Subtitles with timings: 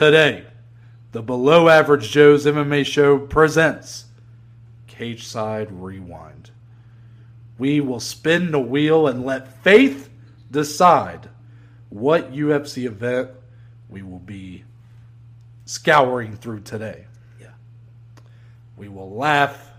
[0.00, 0.46] Today,
[1.12, 4.06] the Below Average Joe's MMA show presents
[4.86, 6.52] Cage Side Rewind.
[7.58, 10.08] We will spin the wheel and let faith
[10.50, 11.28] decide
[11.90, 13.28] what UFC event
[13.90, 14.64] we will be
[15.66, 17.04] scouring through today.
[17.38, 17.48] Yeah.
[18.78, 19.70] We will laugh.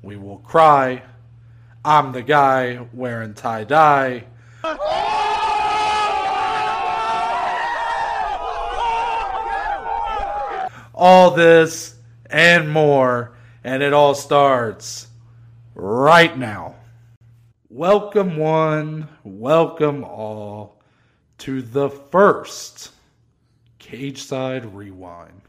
[0.00, 1.02] We will cry.
[1.84, 4.24] I'm the guy wearing tie dye.
[4.64, 5.19] Oh!
[11.02, 11.94] All this
[12.26, 13.32] and more,
[13.64, 15.08] and it all starts
[15.74, 16.74] right now.
[17.70, 20.82] Welcome, one, welcome all
[21.38, 22.90] to the first
[23.78, 25.40] Cage Side Rewind,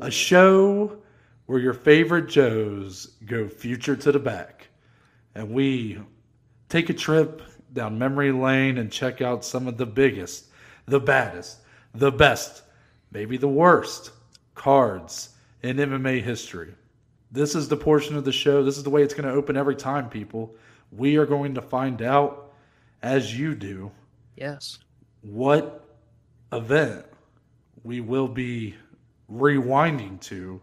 [0.00, 0.96] a show
[1.44, 4.68] where your favorite Joes go future to the back,
[5.34, 5.98] and we
[6.70, 7.42] take a trip
[7.74, 10.46] down memory lane and check out some of the biggest,
[10.86, 11.58] the baddest,
[11.94, 12.62] the best,
[13.12, 14.12] maybe the worst
[14.54, 15.30] cards
[15.62, 16.74] in MMA history.
[17.30, 18.62] This is the portion of the show.
[18.62, 20.54] This is the way it's going to open every time, people.
[20.92, 22.52] We are going to find out,
[23.02, 23.90] as you do,
[24.36, 24.78] Yes.
[25.22, 25.84] what
[26.52, 27.04] event
[27.82, 28.74] we will be
[29.30, 30.60] rewinding to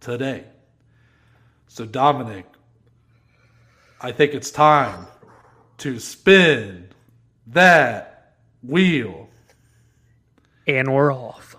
[0.00, 0.44] today.
[1.68, 2.46] So, Dominic,
[4.00, 5.06] I think it's time
[5.78, 6.88] to spin
[7.48, 9.28] that wheel.
[10.66, 11.51] And we're off.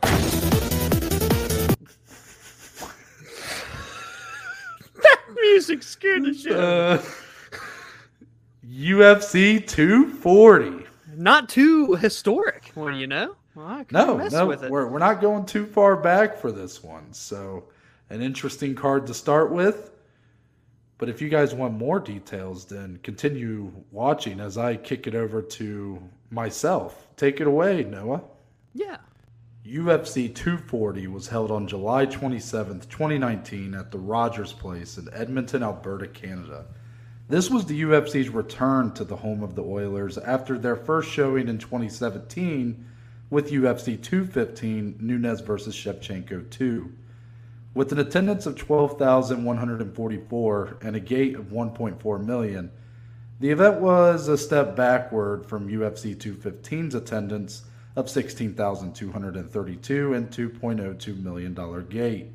[5.69, 6.51] Music scared the shit.
[6.51, 6.57] me.
[6.57, 7.01] Uh,
[8.69, 10.85] UFC 240.
[11.15, 13.35] Not too historic one, you know?
[13.55, 14.71] Well, I No, no, with it.
[14.71, 17.13] we're, we're not going too far back for this one.
[17.13, 17.65] So,
[18.09, 19.91] an interesting card to start with.
[20.97, 25.41] But if you guys want more details, then continue watching as I kick it over
[25.41, 27.07] to myself.
[27.17, 28.21] Take it away, Noah.
[28.73, 28.97] Yeah.
[29.65, 36.07] UFC 240 was held on July 27, 2019, at the Rogers Place in Edmonton, Alberta,
[36.07, 36.65] Canada.
[37.29, 41.47] This was the UFC's return to the home of the Oilers after their first showing
[41.47, 42.85] in 2017
[43.29, 45.73] with UFC 215 Nunes vs.
[45.73, 46.91] Shevchenko 2.
[47.73, 52.69] With an attendance of 12,144 and a gate of 1.4 million,
[53.39, 57.63] the event was a step backward from UFC 215's attendance
[57.95, 62.31] of 16,232 and $2.02 million gate.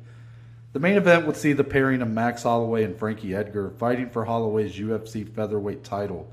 [0.71, 4.25] The main event would see the pairing of Max Holloway and Frankie Edgar fighting for
[4.25, 6.31] Holloway's UFC featherweight title.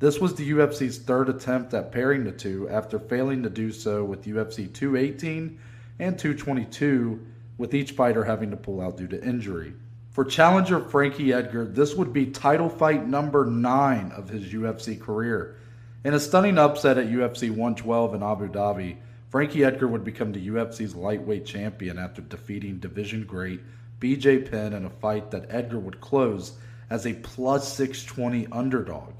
[0.00, 4.02] This was the UFC's third attempt at pairing the two after failing to do so
[4.02, 5.60] with UFC 218
[6.00, 7.24] and 222,
[7.56, 9.74] with each fighter having to pull out due to injury.
[10.10, 15.56] For challenger Frankie Edgar, this would be title fight number 9 of his UFC career.
[16.04, 18.96] In a stunning upset at UFC 112 in Abu Dhabi,
[19.30, 23.60] Frankie Edgar would become the UFC's lightweight champion after defeating division great
[24.00, 26.58] BJ Penn in a fight that Edgar would close
[26.90, 29.12] as a plus 620 underdog.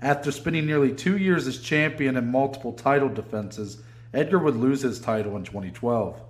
[0.00, 3.82] After spending nearly two years as champion and multiple title defenses,
[4.14, 6.20] Edgar would lose his title in 2012.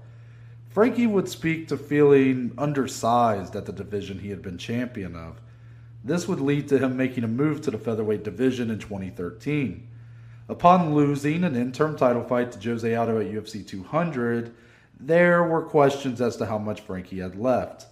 [0.70, 5.38] Frankie would speak to feeling undersized at the division he had been champion of.
[6.06, 9.88] This would lead to him making a move to the featherweight division in 2013.
[10.48, 14.54] Upon losing an interim title fight to Jose Aldo at UFC 200,
[15.00, 17.86] there were questions as to how much Frankie had left.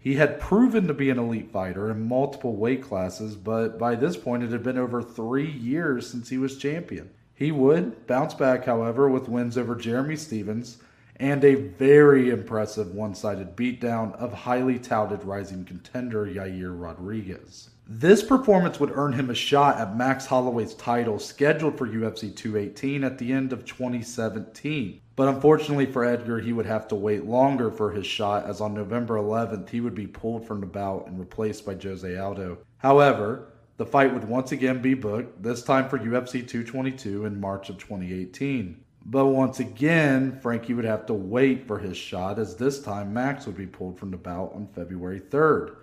[0.00, 4.16] He had proven to be an elite fighter in multiple weight classes, but by this
[4.16, 7.08] point it had been over three years since he was champion.
[7.36, 10.78] He would bounce back, however, with wins over Jeremy Stephens
[11.16, 17.70] and a very impressive one sided beatdown of highly touted rising contender Yair Rodriguez.
[17.86, 23.04] This performance would earn him a shot at Max Holloway's title scheduled for UFC 218
[23.04, 25.00] at the end of 2017.
[25.16, 28.74] But unfortunately for Edgar, he would have to wait longer for his shot, as on
[28.74, 32.58] November 11th, he would be pulled from the bout and replaced by Jose Aldo.
[32.78, 37.68] However, the fight would once again be booked, this time for UFC 222 in March
[37.68, 38.83] of 2018.
[39.06, 43.46] But once again, Frankie would have to wait for his shot, as this time Max
[43.46, 45.76] would be pulled from the bout on February 3rd.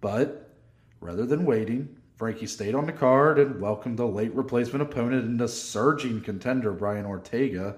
[0.00, 0.50] But
[1.00, 5.40] rather than waiting, Frankie stayed on the card and welcomed a late replacement opponent and
[5.40, 7.76] the surging contender Brian Ortega.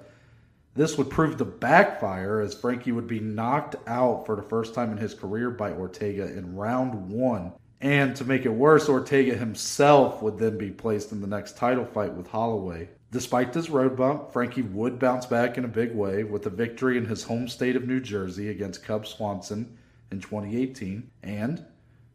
[0.75, 4.91] This would prove to backfire as Frankie would be knocked out for the first time
[4.91, 7.53] in his career by Ortega in round one.
[7.81, 11.85] And to make it worse, Ortega himself would then be placed in the next title
[11.85, 12.89] fight with Holloway.
[13.13, 16.97] Despite this road bump, Frankie would bounce back in a big way with a victory
[16.97, 19.77] in his home state of New Jersey against Cub Swanson
[20.11, 21.11] in 2018.
[21.23, 21.63] And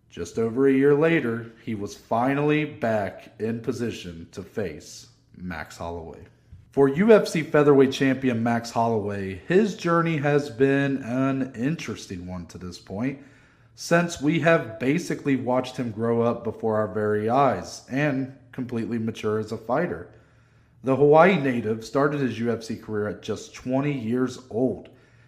[0.10, 6.26] just over a year later, he was finally back in position to face Max Holloway.
[6.72, 12.80] For UFC featherweight champion Max Holloway, his journey has been an interesting one to this
[12.80, 13.20] point,
[13.76, 19.38] since we have basically watched him grow up before our very eyes and completely mature
[19.38, 20.10] as a fighter.
[20.88, 24.88] The Hawaii native started his UFC career at just 20 years old,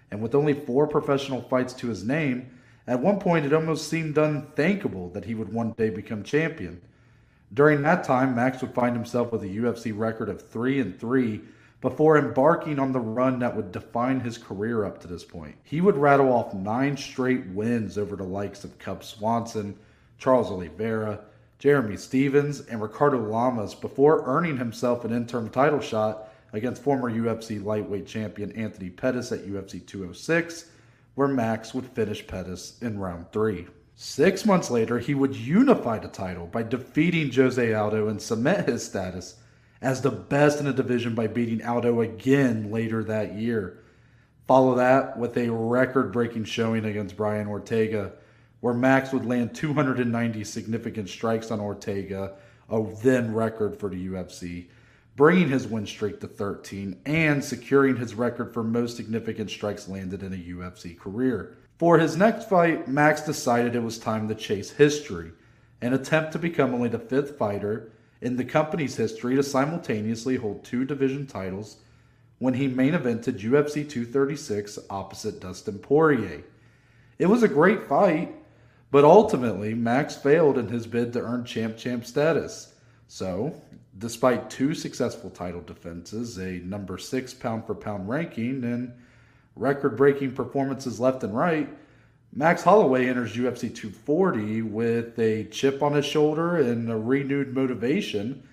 [0.09, 2.49] and with only four professional fights to his name,
[2.87, 6.79] at one point it almost seemed unthinkable that he would one day become champion.
[7.53, 11.41] During that time, Max would find himself with a UFC record of 3 and 3
[11.81, 15.55] before embarking on the run that would define his career up to this point.
[15.65, 19.77] He would rattle off 9 straight wins over the likes of Cub Swanson,
[20.19, 21.19] Charles Oliveira,
[21.59, 27.61] Jeremy Stephens, and Ricardo Lamas before earning himself an interim title shot against former UFC
[27.63, 30.71] lightweight champion Anthony Pettis at UFC 206,
[31.15, 33.67] where Max would finish Pettis in round 3.
[33.95, 38.85] Six months later, he would unify the title by defeating Jose Aldo and cement his
[38.85, 39.35] status
[39.81, 43.83] as the best in the division by beating Aldo again later that year.
[44.47, 48.13] Follow that with a record breaking showing against Brian Ortega,
[48.61, 52.33] where Max would land 290 significant strikes on Ortega,
[52.69, 54.67] a then record for the UFC,
[55.15, 60.23] bringing his win streak to 13 and securing his record for most significant strikes landed
[60.23, 61.57] in a UFC career.
[61.77, 65.31] For his next fight, Max decided it was time to chase history
[65.81, 67.91] and attempt to become only the fifth fighter
[68.21, 71.77] in the company's history to simultaneously hold two division titles
[72.39, 76.43] when he main evented UFC 236 opposite Dustin Poirier.
[77.17, 78.33] It was a great fight,
[78.91, 82.73] but ultimately Max failed in his bid to earn champ champ status.
[83.07, 83.59] So,
[83.97, 88.93] despite two successful title defenses, a number 6 pound for pound ranking and
[89.55, 91.69] record breaking performances left and right,
[92.33, 98.43] Max Holloway enters UFC 240 with a chip on his shoulder and a renewed motivation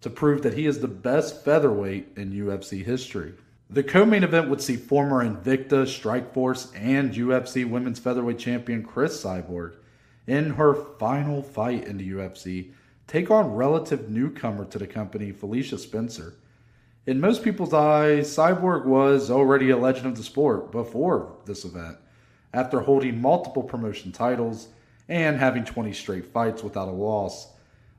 [0.00, 3.34] to prove that he is the best featherweight in UFC history.
[3.68, 9.22] The co main event would see former Invicta, Strikeforce, and UFC Women's Featherweight Champion Cris
[9.22, 9.74] Cyborg
[10.28, 12.70] in her final fight in the UFC
[13.06, 16.34] take on relative newcomer to the company, Felicia Spencer.
[17.06, 21.96] In most people's eyes, Cyborg was already a legend of the sport before this event,
[22.52, 24.68] after holding multiple promotion titles
[25.08, 27.48] and having 20 straight fights without a loss.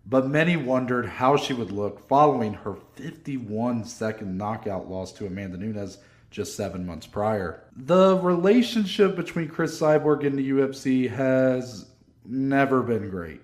[0.06, 5.58] But many wondered how she would look following her 51 second knockout loss to Amanda
[5.58, 5.98] Nunes
[6.30, 7.64] just seven months prior.
[7.76, 11.88] The relationship between Cris Cyborg and the UFC has
[12.30, 13.42] never been great.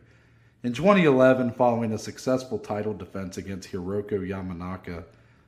[0.64, 5.04] In 2011, following a successful title defense against Hiroko Yamanaka,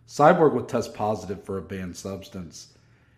[0.08, 2.74] Cyborg would test positive for a banned substance.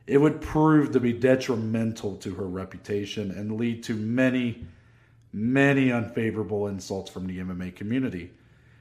[0.08, 4.66] It would prove to be detrimental to her reputation and lead to many,
[5.32, 8.32] many unfavorable insults from the MMA community,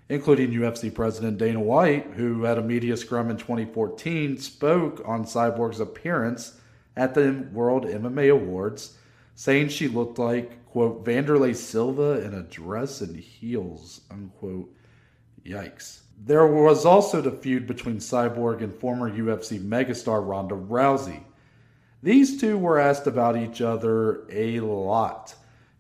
[0.09, 5.81] including UFC President Dana White, who at a media scrum in 2014 spoke on Cyborg's
[5.81, 6.59] appearance
[6.97, 8.97] at the World MMA Awards,
[9.35, 14.75] saying she looked like, quote, Wanderlei Silva in a dress and heels, unquote.
[15.45, 16.01] Yikes.
[16.25, 21.23] There was also the feud between Cyborg and former UFC megastar Ronda Rousey.
[22.03, 25.35] These two were asked about each other a lot.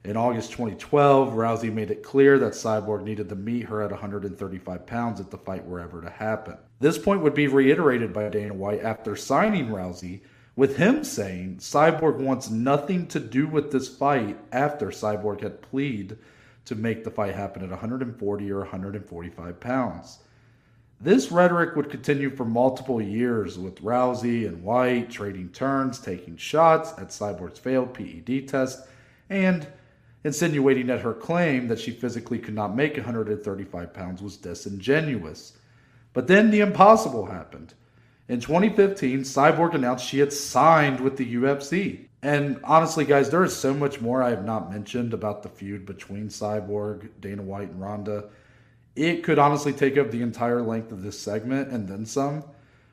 [0.04, 4.86] In August 2012, Rousey made it clear that Cyborg needed to meet her at 135
[4.86, 6.56] pounds if the fight were ever to happen.
[6.80, 10.20] This point would be reiterated by Dana White after signing Rousey,
[10.58, 16.18] with him saying Cyborg wants nothing to do with this fight after Cyborg had pleaded
[16.64, 20.18] to make the fight happen at 140 or 145 pounds.
[21.00, 26.90] This rhetoric would continue for multiple years, with Rousey and White trading turns, taking shots
[26.98, 28.88] at Cyborg's failed PED test,
[29.30, 29.64] and
[30.24, 35.56] insinuating that her claim that she physically could not make 135 pounds was disingenuous.
[36.14, 37.74] But then the impossible happened.
[38.28, 42.06] In 2015, Cyborg announced she had signed with the UFC.
[42.22, 45.86] And honestly, guys, there is so much more I have not mentioned about the feud
[45.86, 48.28] between Cyborg, Dana White, and Ronda
[48.98, 52.42] it could honestly take up the entire length of this segment and then some.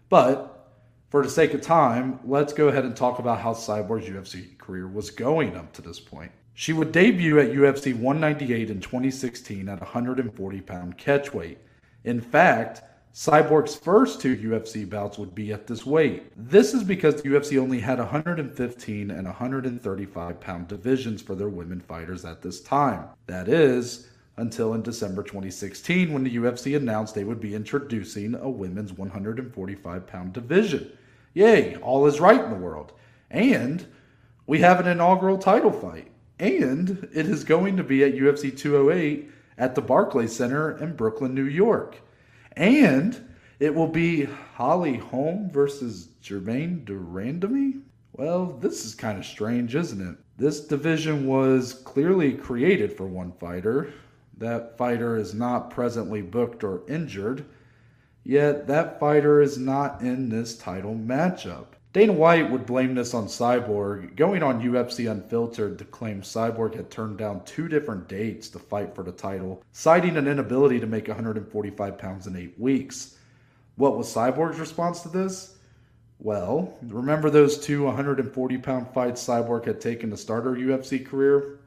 [0.08, 0.70] But
[1.10, 4.88] for the sake of time, let's go ahead and talk about how Cyborg's UFC career
[4.88, 6.32] was going up to this point.
[6.54, 11.58] She would debut at UFC 198 in 2016 at 140 pound catchweight.
[12.04, 12.84] In fact,
[13.16, 16.34] Cyborg's first two UFC bouts would be at this weight.
[16.36, 21.80] This is because the UFC only had 115 and 135 pound divisions for their women
[21.80, 23.08] fighters at this time.
[23.28, 28.50] That is, until in December 2016 when the UFC announced they would be introducing a
[28.50, 30.92] women's 145 pound division.
[31.36, 32.92] Yay, all is right in the world.
[33.32, 33.86] And
[34.46, 36.12] we have an inaugural title fight.
[36.38, 41.34] And it is going to be at UFC 208 at the Barclays Center in Brooklyn,
[41.34, 42.02] New York.
[42.56, 43.22] And
[43.60, 47.82] It will be Holly Holm versus Germaine de Randamie.
[48.12, 50.18] Well, this is kind of strange, isn't it?
[50.38, 53.94] This division was clearly created for one fighter.
[54.38, 57.46] That fighter is not presently booked or injured,
[58.26, 61.75] yet that fighter is not in this title matchup.
[61.96, 66.92] Dana White would blame this on Cyborg, going on UFC Unfiltered to claim Cyborg had
[66.92, 71.08] turned down two different dates to fight for the title, citing an inability to make
[71.08, 73.18] 145 pounds in eight weeks.
[73.78, 75.56] What was Cyborg's response to this?
[76.20, 81.60] Well, remember those two 140 pound fights Cyborg had taken to start her UFC career?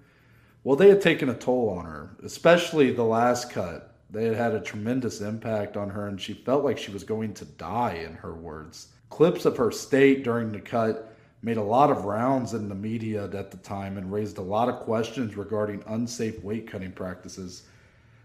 [0.63, 3.95] Well, they had taken a toll on her, especially the last cut.
[4.11, 7.33] They had had a tremendous impact on her, and she felt like she was going
[7.33, 8.89] to die, in her words.
[9.11, 13.25] Clips of her state during the cut made a lot of rounds in the media
[13.25, 17.63] at the time and raised a lot of questions regarding unsafe weight cutting practices.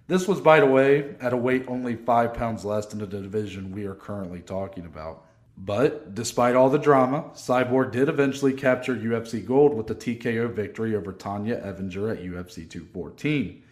[0.07, 3.71] This was, by the way, at a weight only five pounds less than the division
[3.71, 5.25] we are currently talking about.
[5.57, 10.95] But despite all the drama, Cyborg did eventually capture UFC gold with the TKO victory
[10.95, 13.63] over Tonya Evinger at UFC 214.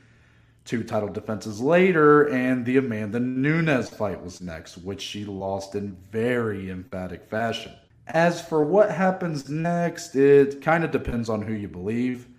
[0.71, 5.97] Two title defenses later, and the Amanda Nunes fight was next, which she lost in
[6.13, 7.73] very emphatic fashion.
[8.07, 12.29] As for what happens next, it kind of depends on who you believe.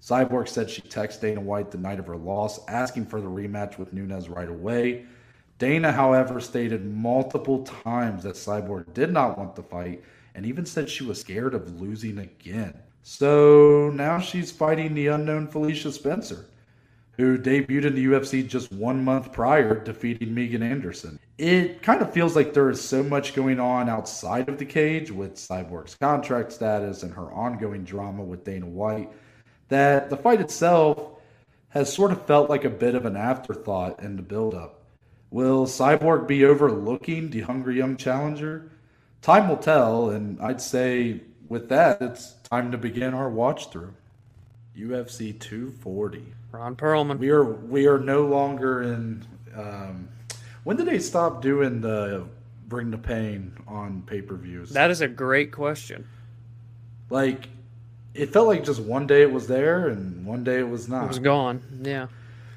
[0.00, 3.76] Cyborg said she texted Dana White the night of her loss, asking for the rematch
[3.76, 5.06] with Nunes right away.
[5.58, 10.04] Dana, however, stated multiple times that Cyborg did not want the fight
[10.36, 12.78] and even said she was scared of losing again.
[13.02, 16.46] So now she's fighting the unknown Felicia Spencer
[17.20, 21.18] who debuted in the UFC just one month prior, defeating Megan Anderson.
[21.36, 25.10] It kind of feels like there is so much going on outside of the cage
[25.10, 29.10] with Cyborg's contract status and her ongoing drama with Dana White
[29.68, 31.20] that the fight itself
[31.68, 34.80] has sort of felt like a bit of an afterthought in the build-up.
[35.30, 38.72] Will Cyborg be overlooking the hungry young challenger?
[39.22, 43.92] Time will tell, and I'd say with that, it's time to begin our watch through.
[44.76, 46.24] UFC 240.
[46.52, 47.18] Ron Perlman.
[47.18, 49.26] We are we are no longer in.
[49.56, 50.08] Um,
[50.64, 52.26] when did they stop doing the
[52.68, 54.70] bring the pain on pay per views?
[54.70, 56.06] That is a great question.
[57.10, 57.48] Like,
[58.14, 61.04] it felt like just one day it was there and one day it was not.
[61.04, 61.62] It was gone.
[61.82, 62.06] Yeah.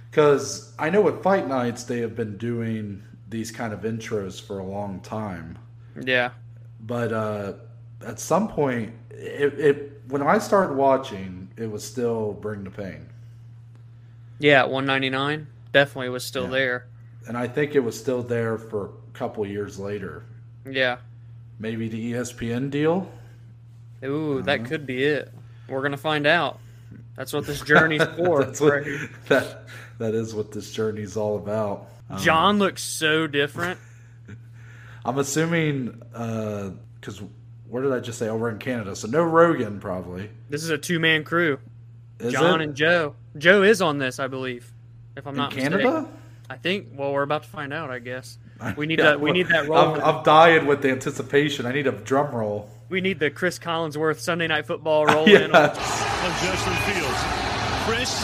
[0.09, 4.59] Because I know at fight nights they have been doing these kind of intros for
[4.59, 5.57] a long time.
[5.99, 6.31] Yeah.
[6.79, 7.53] But uh,
[8.05, 13.09] at some point, it, it when I started watching, it was still bring the pain.
[14.39, 16.49] Yeah, 199 definitely was still yeah.
[16.49, 16.87] there.
[17.27, 20.23] And I think it was still there for a couple years later.
[20.69, 20.97] Yeah.
[21.59, 23.11] Maybe the ESPN deal?
[24.03, 24.69] Ooh, that know.
[24.69, 25.31] could be it.
[25.67, 26.59] We're going to find out.
[27.15, 28.43] That's what this journey's for.
[28.43, 28.83] That's what,
[29.27, 29.63] that,
[29.97, 31.89] that is what this journey's all about.
[32.09, 33.79] Um, Jon looks so different.
[35.05, 37.25] I'm assuming because uh,
[37.69, 38.29] where did I just say?
[38.29, 40.29] Over in Canada, so no Rogan probably.
[40.49, 41.59] This is a two man crew.
[42.19, 42.63] Is Jon it?
[42.65, 43.15] and Joe.
[43.37, 44.71] Joe is on this, I believe.
[45.15, 45.83] If I'm in not Canada.
[45.83, 46.19] Mistaken.
[46.49, 46.87] I think.
[46.93, 47.89] Well, we're about to find out.
[47.89, 48.37] I guess
[48.75, 49.21] we need yeah, that.
[49.21, 49.95] We need that roll.
[49.95, 51.65] I'm, I'm, dying with the anticipation.
[51.65, 52.69] I need a drum roll.
[52.89, 55.45] We need the Cris Collinsworth Sunday Night Football roll yeah.
[55.45, 55.55] in.
[55.55, 55.75] Of
[56.41, 57.19] Justin Fields,
[57.85, 58.23] Chris,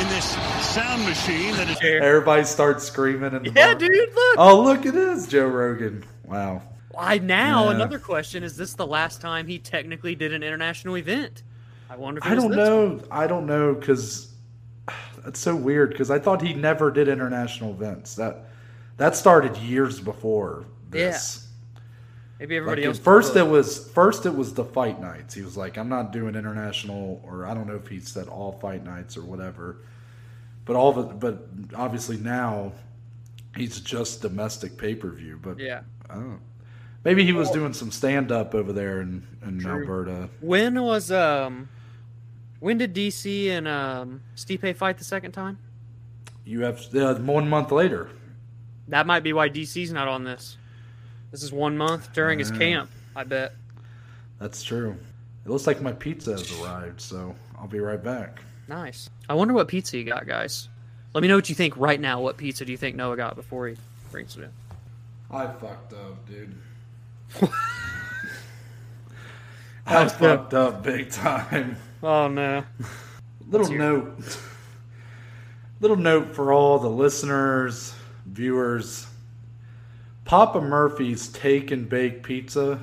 [0.00, 0.30] in this
[0.74, 1.78] sound machine that is.
[1.82, 3.34] Everybody starts screaming.
[3.34, 3.74] In the yeah, bar.
[3.76, 4.36] dude, look.
[4.38, 4.84] Oh, look!
[4.86, 6.04] It is Joe Rogan.
[6.24, 6.62] Wow.
[6.90, 7.64] Why now?
[7.64, 7.76] Yeah.
[7.76, 11.42] Another question: Is this the last time he technically did an international event?
[11.92, 12.22] I wonder.
[12.24, 12.86] I don't know.
[12.86, 13.04] One.
[13.10, 14.32] I don't know because
[15.18, 15.90] that's so weird.
[15.90, 18.14] Because I thought he never did international events.
[18.14, 18.46] That
[18.96, 21.36] that started years before this.
[21.44, 21.48] Yeah.
[22.38, 22.98] Maybe everybody like else.
[22.98, 25.34] First, it was first it was the fight nights.
[25.34, 28.52] He was like, "I'm not doing international," or I don't know if he said all
[28.52, 29.76] fight nights or whatever.
[30.64, 32.72] But all it, but obviously now
[33.54, 35.38] he's just domestic pay per view.
[35.42, 36.30] But yeah, I don't.
[36.30, 36.38] Know.
[37.04, 40.30] Maybe he was doing some stand up over there in, in Alberta.
[40.40, 41.68] When was um
[42.62, 45.58] when did DC and um Stipe fight the second time?
[46.44, 48.08] You have uh, one month later.
[48.88, 50.56] That might be why DC's not on this.
[51.32, 53.54] This is one month during his camp, I bet.
[54.38, 54.96] That's true.
[55.44, 58.42] It looks like my pizza has arrived, so I'll be right back.
[58.68, 59.10] Nice.
[59.28, 60.68] I wonder what pizza you got, guys.
[61.14, 62.20] Let me know what you think right now.
[62.20, 63.76] What pizza do you think Noah got before he
[64.10, 64.50] brings it in?
[65.30, 66.54] I fucked up, dude.
[69.86, 71.76] I fucked up big time.
[72.02, 72.64] Oh no.
[73.48, 74.38] Little note.
[75.80, 77.94] Little note for all the listeners,
[78.26, 79.06] viewers.
[80.24, 82.78] Papa Murphy's take and bake pizza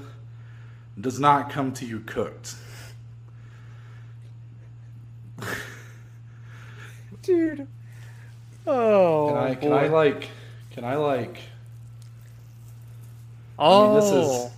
[0.99, 2.55] does not come to you cooked.
[7.21, 7.67] Dude.
[8.67, 9.29] Oh.
[9.29, 10.29] Can I can I like
[10.71, 11.37] can I like
[13.57, 14.51] Oh, mean, this is oh.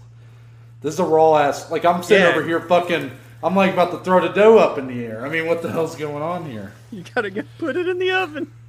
[0.82, 1.72] this is a raw ass.
[1.72, 2.32] Like I'm sitting Yeah.
[2.32, 3.12] over here, fucking.
[3.44, 5.26] I'm like about to throw the dough up in the air.
[5.26, 6.74] I mean, what the hell's going on here?
[6.92, 8.52] you gotta go put it in the oven.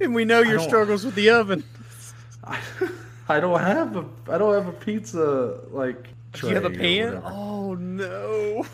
[0.00, 1.62] And we know your struggles with the oven.
[2.44, 2.58] I,
[3.28, 6.08] I don't have a I don't have a pizza like.
[6.32, 7.22] Do you have a pan?
[7.24, 8.66] Oh no!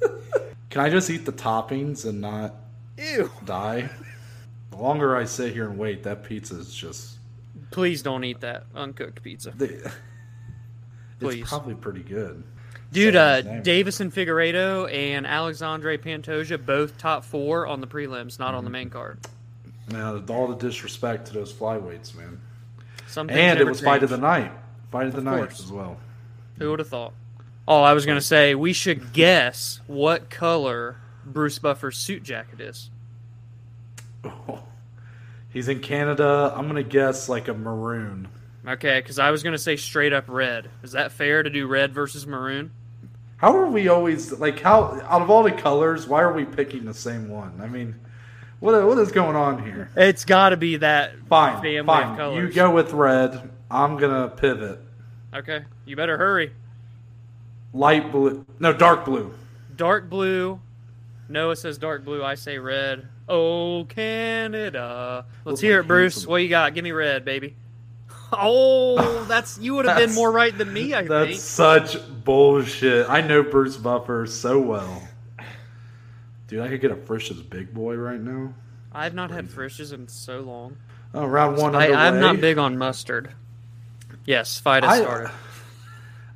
[0.70, 2.54] Can I just eat the toppings and not
[2.98, 3.30] Ew!
[3.44, 3.88] die?
[4.72, 7.18] The longer I sit here and wait, that pizza is just.
[7.70, 9.92] Please don't eat that uncooked pizza, The,
[11.20, 11.40] Please.
[11.42, 12.42] it's probably pretty good.
[12.92, 13.16] Dude.
[13.16, 13.42] Uh.
[13.42, 18.64] Deiveson Figueiredo and Alexandre Pantoja both top four on the prelims, not on Mm-hmm.
[18.64, 19.18] the main card.
[19.88, 22.40] Now, all the disrespect to those flyweights, man.
[23.08, 24.50] Some And it was fight of the night.
[24.90, 25.60] Fight of the Of night course.
[25.60, 25.96] as well.
[26.58, 27.12] Who would have thought?
[27.68, 32.90] Oh, I was gonna say we should guess what color Bruce Buffer's suit jacket is.
[35.52, 36.52] He's in Canada.
[36.56, 38.28] I'm gonna guess like a maroon.
[38.66, 40.68] Okay, because I was gonna say straight up red.
[40.82, 42.72] Is that fair to do red versus maroon?
[43.38, 46.06] How are we always like how out of all the colors?
[46.06, 47.60] Why are we picking the same one?
[47.60, 47.94] I mean,
[48.60, 49.90] what what is going on here?
[49.96, 52.16] It's got to be that Fine, family fine.
[52.16, 52.48] colors.
[52.48, 53.50] You go with red.
[53.70, 54.80] I'm gonna pivot.
[55.34, 56.52] Okay, you better hurry.
[57.74, 58.46] Light blue.
[58.58, 59.34] No, dark blue.
[59.76, 60.60] Dark blue.
[61.28, 62.24] Noah says dark blue.
[62.24, 63.06] I say red.
[63.28, 65.26] Oh, Canada.
[65.44, 66.14] Let's Look hear like it, Bruce.
[66.14, 66.30] handsome.
[66.30, 66.72] What you got?
[66.74, 67.56] Give me red, baby.
[68.32, 70.94] Oh, that's you would have been more right than me.
[70.94, 71.08] I think.
[71.08, 71.40] That's think.
[71.40, 73.08] such bullshit.
[73.08, 75.02] I know Bruce Buffer so well.
[76.48, 78.54] Dude, I could get a Frisch's Big Boy right now.
[78.92, 80.76] I've not had Frisch's in so long.
[81.14, 81.92] Oh, round one I.
[81.92, 83.32] I'm not big on mustard.
[84.24, 85.30] Yes, fight has started.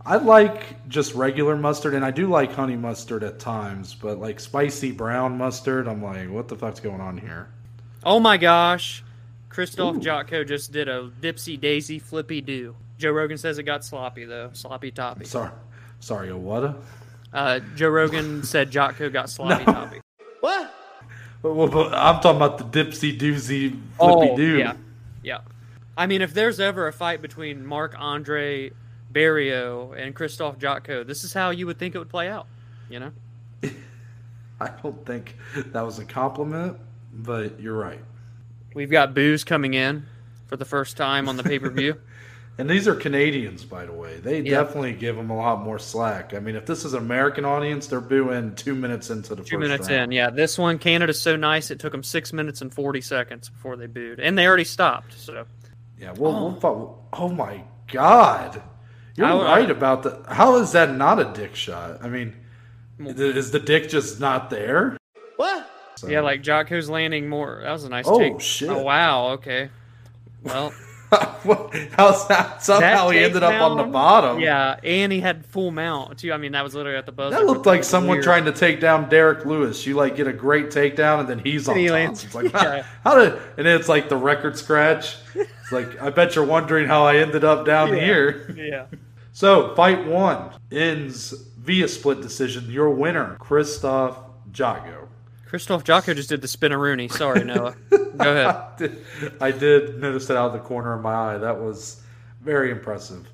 [0.04, 4.40] I like just regular mustard, and I do like honey mustard at times, but like
[4.40, 7.48] spicy brown mustard, I'm like, what the fuck's going on here?
[8.02, 9.04] Oh my gosh.
[9.50, 10.00] Christoph Ooh.
[10.00, 12.74] Jotko just did a dipsy daisy flippy do.
[12.98, 14.50] Joe Rogan says it got sloppy though.
[14.54, 15.26] Sloppy toppy.
[15.26, 15.50] Sorry,
[16.00, 16.80] sorry, a what?
[17.32, 20.00] Uh, Joe Rogan said Jotko got sloppy toppy.
[21.42, 24.58] But, well, but I'm talking about the dipsy doozy flippy Oh, doo.
[24.58, 24.74] yeah.
[25.22, 25.38] Yeah.
[25.96, 28.72] I mean, if there's ever a fight between Mark Andre
[29.10, 32.46] Barrio and Christoph Jotko, this is how you would think it would play out.
[32.90, 33.12] You know?
[34.60, 36.76] I don't think that was a compliment,
[37.12, 38.00] but you're right.
[38.74, 40.06] We've got booze coming in
[40.46, 41.96] for the first time on the pay per view.
[42.58, 44.18] And these are Canadians, by the way.
[44.18, 44.58] They Yeah.
[44.62, 46.34] definitely give them a lot more slack.
[46.34, 49.56] I mean, if this is an American audience, they're booing two minutes into the Two
[49.56, 50.02] first minutes round.
[50.02, 50.28] in, yeah.
[50.28, 53.86] This one, Canada's so nice, it took them six minutes and forty seconds before they
[53.86, 55.14] booed, and they already stopped.
[55.18, 55.46] So
[55.98, 56.42] Yeah, well, oh.
[56.48, 58.60] we'll fo- oh my god,
[59.16, 60.22] you're I- uh, right about the.
[60.28, 62.00] How is that not a dick shot?
[62.04, 62.36] I mean,
[62.98, 64.98] is the dick just not there?
[65.36, 65.69] What?
[66.00, 67.60] So- yeah, like Jotko's landing more.
[67.62, 68.40] That was a nice Oh, take.
[68.40, 68.68] shit.
[68.70, 69.28] Oh wow.
[69.32, 69.68] Okay.
[70.42, 70.72] Well,
[71.10, 72.62] How's that?
[72.62, 74.38] Somehow that he ended up on the bottom.
[74.38, 76.32] Yeah, and he had full mount too.
[76.32, 77.36] I mean, that was literally at the buzzer.
[77.36, 78.24] That looked like someone weird.
[78.24, 79.84] trying to take down Derrick Lewis.
[79.86, 81.94] You like get a great takedown and then he's on he top.
[81.94, 82.82] lands- It's like yeah.
[83.04, 85.16] how, how did and then it's like the record scratch.
[85.34, 88.04] It's like I bet you're wondering how I ended up down Yeah.
[88.04, 88.54] here.
[88.56, 88.86] Yeah.
[89.32, 92.70] So fight one ends via split decision.
[92.70, 94.16] Your winner, Christoph
[94.52, 95.08] Jotko.
[95.50, 97.10] Christoph Jotko just did the spinaroonie.
[97.10, 97.74] Sorry, Noah.
[97.90, 98.46] Go ahead.
[98.46, 99.04] I did,
[99.40, 101.38] I did notice that out of the corner of my eye.
[101.38, 102.00] That was
[102.40, 103.26] very impressive.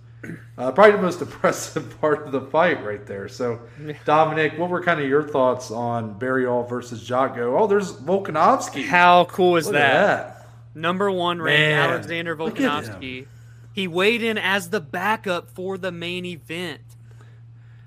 [0.57, 3.29] Uh, probably the most impressive part of the fight right there.
[3.29, 3.61] So,
[4.07, 7.61] Dominic, what were kind of your thoughts on Barriault versus Jotko?
[7.61, 8.87] Oh, there's Volkanovski.
[8.87, 9.73] How cool is that?
[9.73, 10.47] that.
[10.75, 13.27] Number one ranked Alexander Volkanovski.
[13.75, 16.81] He weighed in as the backup for the main event.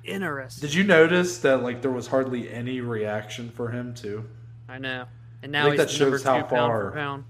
[0.10, 0.62] Interesting.
[0.68, 4.26] Did you notice that like there was hardly any reaction for him too?
[4.68, 5.06] I know.
[5.42, 7.24] And now he's that shows how far- for pound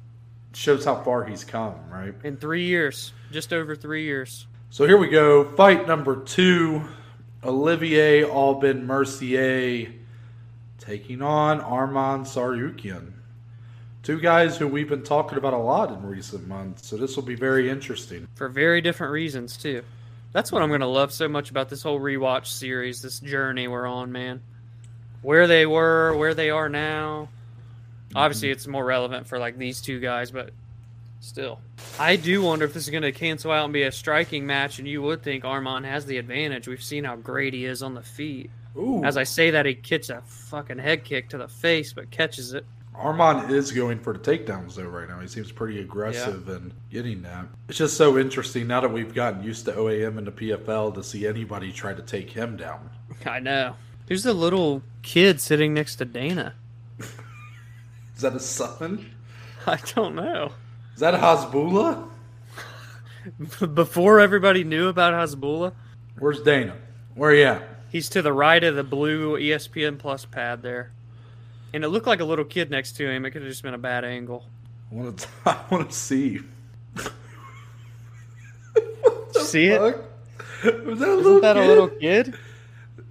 [0.53, 2.13] Shows how far he's come, right?
[2.23, 4.47] in three years, just over three years.
[4.71, 5.43] So here we go.
[5.55, 6.81] Fight number two
[7.43, 9.93] Olivier Aubin Mercier
[10.79, 13.11] taking on Arman Tsarukyan.
[14.01, 17.23] Two guys who we've been talking about a lot in recent months, so this will
[17.23, 18.27] be very interesting.
[18.33, 19.83] for very different reasons too.
[20.31, 23.87] That's what I'm gonna love so much about this whole rewatch series, this journey we're
[23.87, 24.41] on, man.
[25.21, 27.29] Where they were, where they are now.
[28.15, 28.53] Obviously, mm-hmm.
[28.53, 30.51] it's more relevant for like these two guys, but
[31.19, 31.59] still,
[31.99, 34.79] I do wonder if this is gonna cancel out and be a striking match.
[34.79, 36.67] And you would think Arman has the advantage.
[36.67, 38.51] We've seen how great he is on the feet.
[38.77, 42.11] Ooh, As I say that, he gets a fucking head kick to the face, but
[42.11, 42.65] catches it.
[42.99, 45.19] Arman is going for the takedowns though right now.
[45.19, 47.45] He seems pretty aggressive and getting that.
[47.69, 51.03] It's just so interesting now that we've gotten used to OAM and the PFL to
[51.03, 52.89] see anybody try to take him down.
[53.25, 53.75] I know.
[54.07, 56.55] Who's the little kid sitting next to Dana?
[56.99, 59.13] Is that a son?
[59.65, 60.51] I don't know.
[60.93, 62.09] Is that a Hasbulla?
[63.73, 65.73] before everybody knew about Hasbulla.
[66.17, 66.75] Where's Dana?
[67.15, 67.63] Where you at?
[67.89, 70.91] He's to the right of the blue ESPN Plus pad there,
[71.73, 73.25] and it looked like a little kid next to him.
[73.25, 74.45] It could have just been a bad angle.
[74.91, 75.27] I want to.
[75.45, 76.39] I want to see.
[79.33, 79.81] See it?
[79.81, 79.93] Was
[80.63, 81.63] that a Isn't little that kid?
[81.63, 82.35] a little kid?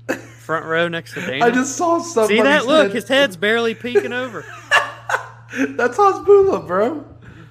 [0.18, 1.44] Front row next to Dana.
[1.46, 2.36] I just saw somebody.
[2.38, 2.92] see that look.
[2.92, 4.44] His head's barely peeking over.
[5.58, 7.04] That's Hasbulla, bro.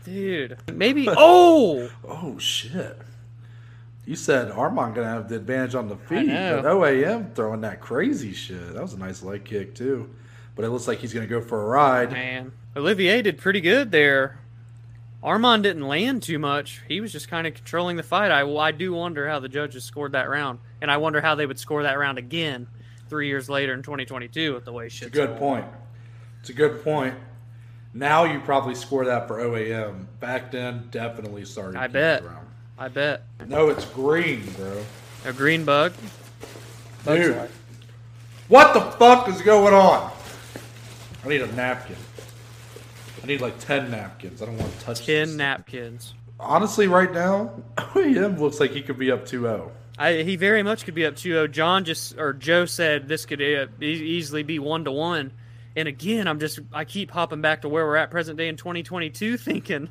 [0.06, 1.08] Dude, maybe.
[1.10, 2.98] Oh, Oh shit!
[4.06, 8.32] You said Arman gonna have the advantage on the feet, but OAM throwing that crazy
[8.34, 8.74] shit.
[8.74, 10.10] That was a nice leg kick too.
[10.58, 12.12] But it looks like he's gonna go for a ride.
[12.12, 12.52] man.
[12.76, 14.40] Olivier did pretty good there.
[15.24, 16.82] Arman didn't land too much.
[16.88, 18.32] He was just kind of controlling the fight.
[18.32, 21.46] I, I do wonder how the judges scored that round, and I wonder how they
[21.46, 22.68] would score that round again
[23.10, 25.40] three years later in 2022 with the way shit's It's a good going.
[25.40, 25.66] point.
[26.42, 27.16] It's a good point.
[27.94, 30.06] Now you probably score that for OAM.
[30.20, 31.78] Back then, definitely started.
[31.80, 32.24] I bet.
[32.78, 34.84] I bet No, it's green, bro.
[35.26, 35.94] a green bug.
[37.04, 37.50] Bug's Dude,
[38.50, 40.12] what the fuck is going on?
[41.28, 41.98] I need a napkin.
[43.22, 44.42] I need like ten napkins.
[44.42, 45.36] I don't want to touch Ten this.
[45.36, 46.14] napkins.
[46.40, 49.26] Honestly, right now, OAM looks like he could be up oh.
[49.26, 49.70] 2-0.
[49.98, 51.52] I, he very much could be up 2-0.
[51.52, 55.34] Jon just or Joe said this could uh, e- easily be one to one.
[55.76, 58.56] And again, I'm just I keep hopping back to where we're at present day in
[58.56, 59.90] 2022, thinking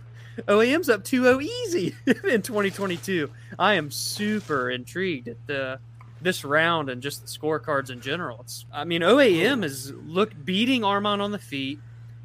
[0.48, 3.30] OAM's up 2-0 easy in 2022.
[3.58, 5.80] I am super intrigued at the
[6.26, 8.40] this round and just the scorecards in general.
[8.40, 11.78] It's I mean OAM is look beating Arman on the feet.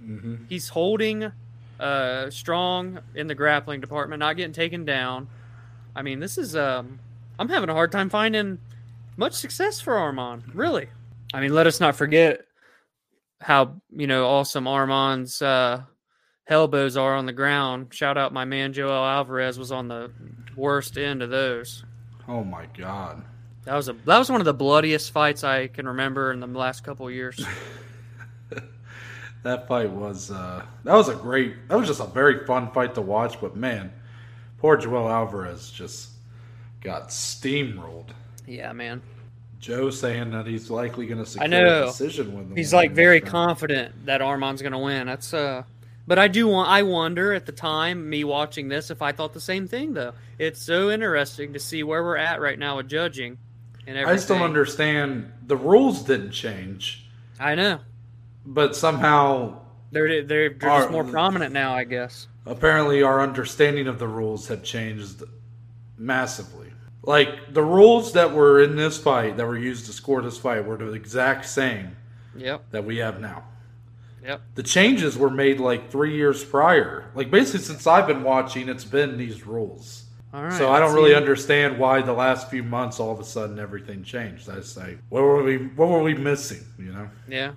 [0.04, 0.46] Mm-hmm.
[0.50, 1.32] He's holding
[1.80, 5.30] uh, strong in the grappling department, not getting taken down.
[5.96, 7.00] I mean, this is um,
[7.38, 8.58] I'm having a hard time finding
[9.18, 10.42] much success for Arman.
[10.54, 10.88] Really,
[11.34, 12.42] I mean, let us not forget
[13.40, 15.84] how you know awesome Arman's uh,
[16.48, 17.94] elbows are on the ground.
[17.94, 20.12] Shout out my man Joel Alvarez was on the
[20.56, 21.86] worst end of those.
[22.28, 23.24] Oh my god.
[23.66, 26.48] That was a that was one of the bloodiest fights I can remember in the
[26.48, 27.44] last couple years.
[29.44, 32.94] That fight was uh that was a great that was just a very fun fight
[32.96, 33.92] to watch, but man,
[34.60, 36.10] poor Joel Alvarez just
[36.82, 38.10] got steamrolled.
[38.48, 39.02] yeah, man.
[39.60, 41.84] Joe saying that he's likely going to secure know.
[41.84, 42.58] a decision with.
[42.58, 45.08] He's like very confident that Arman's going to win.
[45.08, 45.64] That's uh
[46.06, 49.34] but I do want I wonder at the time me watching this if I thought
[49.34, 50.14] the same thing though.
[50.38, 53.40] It's so interesting to see where we're at right now with judging
[53.88, 54.14] and everything.
[54.14, 55.32] I just don't understand.
[55.48, 57.06] The rules didn't change,
[57.40, 57.80] I know.
[58.46, 59.60] but somehow
[59.92, 62.28] They're they're, they're just more prominent now, I guess.
[62.46, 65.24] apparently our understanding of the rules have changed
[65.98, 66.68] massively.
[67.04, 70.66] Like the rules that were in this fight that were used to score this fight
[70.66, 71.96] were the exact same
[72.36, 72.66] Yep.
[72.72, 73.44] that we have now.
[74.24, 74.42] Yep.
[74.56, 77.10] The changes were made like three years prior.
[77.16, 80.04] Like basically since I've been watching, it's been these rules.
[80.34, 80.54] All right.
[80.54, 81.16] so I don't really see.
[81.16, 84.50] understand why the last few months all of a sudden everything changed.
[84.50, 86.66] I say, what were we what were we missing?
[86.78, 87.10] You know?
[87.28, 87.52] Yeah.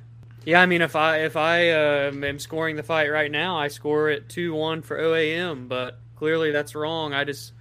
[0.44, 3.68] Yeah, I mean, if I if I uh, am scoring the fight right now, I
[3.68, 7.14] score it two one for OAM, but clearly that's wrong.
[7.14, 7.52] I just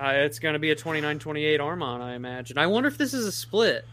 [0.00, 2.58] uh, it's going to be a 29-28 Arman, I imagine.
[2.58, 3.84] I wonder if this is a split.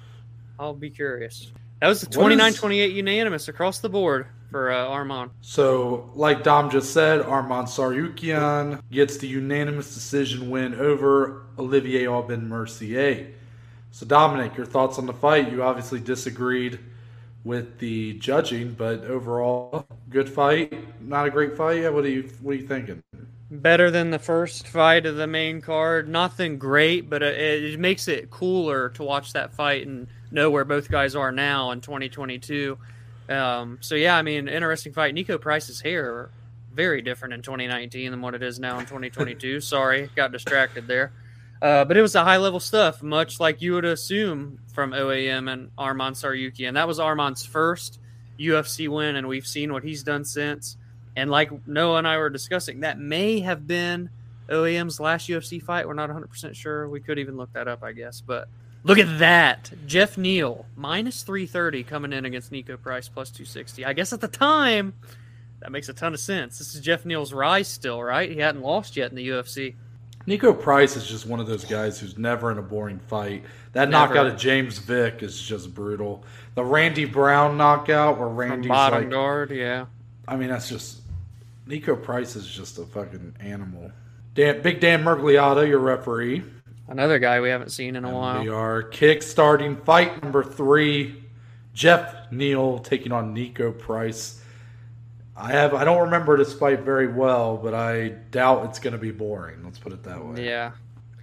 [0.59, 1.51] I'll be curious.
[1.79, 5.31] That was a What is- 29-28 unanimous across the board for uh, Arman.
[5.39, 12.47] So, like Dom just said, Arman Tsarukyan gets the unanimous decision win over Olivier Aubin
[12.47, 13.27] Mercier.
[13.91, 15.51] So, Dominic, your thoughts on the fight?
[15.51, 16.79] You obviously disagreed
[17.43, 20.73] with the judging, but overall, good fight.
[21.01, 21.81] Not a great fight.
[21.81, 23.01] Yeah, what are you what are you thinking?
[23.49, 26.07] Better than the first fight of the main card.
[26.07, 30.63] Nothing great, but it, it makes it cooler to watch that fight and know where
[30.63, 32.77] both guys are now in 2022.
[33.31, 35.15] Um, so yeah, I mean, interesting fight.
[35.15, 36.29] Niko Price's hair
[36.73, 39.61] very different in 2019 than what it is now in 2022.
[39.61, 41.11] Sorry, got distracted there.
[41.61, 45.51] Uh, but it was the high level stuff, much like you would assume from OAM
[45.51, 46.67] and Arman Saryuki.
[46.67, 47.99] And that was Arman's first
[48.39, 50.77] UFC win, and we've seen what he's done since.
[51.15, 54.09] And like Noah and I were discussing, that may have been
[54.49, 55.87] OAM's last UFC fight.
[55.87, 56.89] We're not 100% sure.
[56.89, 58.21] We could even look that up, I guess.
[58.21, 58.47] But
[58.83, 59.71] look at that.
[59.85, 63.85] Jeff Neal, minus 330 coming in against Niko Price, plus 260.
[63.85, 64.93] I guess at the time,
[65.59, 66.57] that makes a ton of sense.
[66.57, 68.29] This is Jeff Neal's rise still, right?
[68.29, 69.75] He hadn't lost yet in the UFC.
[70.27, 73.43] Niko Price is just one of those guys who's never in a boring fight.
[73.73, 74.13] That Never.
[74.13, 76.23] knockout of James Vick is just brutal.
[76.55, 79.85] The Randy Brown knockout where From Randy's bottom like guard, yeah.
[80.27, 81.01] I mean, that's just
[81.67, 83.91] Niko Price is just a fucking animal.
[84.33, 86.43] Dan, Big Dan Miragliotta, your referee.
[86.91, 88.41] Another guy we haven't seen in a And while.
[88.43, 91.23] we are kick-starting fight number three.
[91.73, 94.43] Jeff Neal taking on Niko Price.
[95.37, 98.99] I have I don't remember this fight very well, but I doubt it's going to
[98.99, 99.63] be boring.
[99.63, 100.45] Let's put it that way.
[100.45, 100.71] Yeah,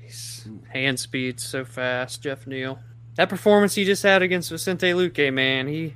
[0.00, 2.78] His hand speed so fast, Jeff Neal.
[3.16, 5.94] That performance he just had against Vicente Luque, man, he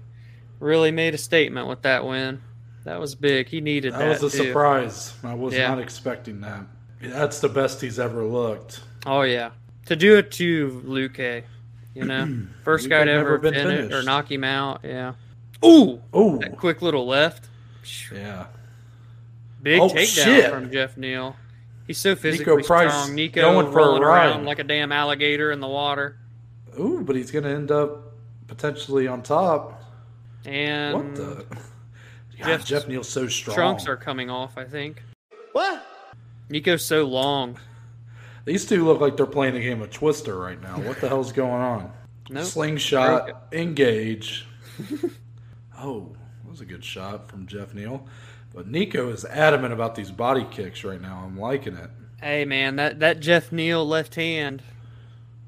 [0.60, 2.42] really made a statement with that win.
[2.84, 3.48] That was big.
[3.48, 4.20] He needed That that.
[4.22, 4.44] was a too.
[4.48, 5.14] surprise.
[5.24, 5.68] I was Yeah.
[5.68, 6.66] not expecting that.
[7.00, 8.80] That's the best he's ever looked.
[9.06, 9.50] Oh yeah,
[9.86, 11.44] to do it to Luque,
[11.94, 12.28] you know,
[12.64, 14.80] first guy to ever been finish or knock him out.
[14.84, 15.14] Yeah.
[15.64, 17.48] Ooh, Oh, that quick little left.
[18.12, 18.46] yeah.
[19.62, 20.50] Big Oh, takedown shit.
[20.50, 21.36] from Jeff Neal.
[21.86, 23.16] He's so physically Price strong.
[23.16, 26.16] Niko going for a rolling around like a damn alligator in the water.
[26.78, 28.12] Ooh, but he's going to end up
[28.48, 29.82] potentially on top.
[30.44, 31.46] And what the?
[32.42, 33.54] God, Jeff Neal's so strong.
[33.54, 35.02] trunks are coming off, I think.
[35.52, 35.84] What?
[36.50, 37.56] Niko's so long.
[38.44, 40.80] These two look like they're playing a game of Twister right now.
[40.80, 41.92] What the hell's going on?
[42.28, 42.44] Nope.
[42.44, 44.46] Slingshot, engage.
[45.78, 48.06] oh, that was a good shot from Jeff Neal.
[48.54, 51.22] But Niko is adamant about these body kicks right now.
[51.24, 51.90] I'm liking it.
[52.20, 54.62] Hey man, that that Jeff Neal left hand,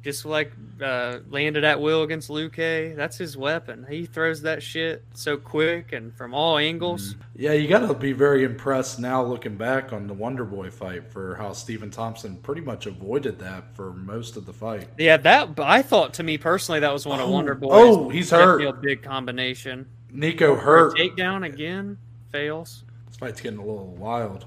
[0.04, 2.94] just like uh, landed at will against Luque.
[2.94, 3.86] That's his weapon.
[3.88, 7.16] He throws that shit so quick and from all angles.
[7.34, 11.10] Yeah, you got to be very impressed now looking back on the Wonder Boy fight
[11.10, 14.88] for how Stephen Thompson pretty much avoided that for most of the fight.
[14.98, 17.70] Yeah, that I thought to me personally that was one of Oh, Wonder Boy's.
[17.72, 18.60] oh, he's hurt.
[18.60, 19.88] Neal big combination.
[20.14, 20.96] Niko hurt.
[20.96, 21.96] takedown again
[22.30, 22.84] fails.
[23.08, 24.44] This fight's getting a little wild.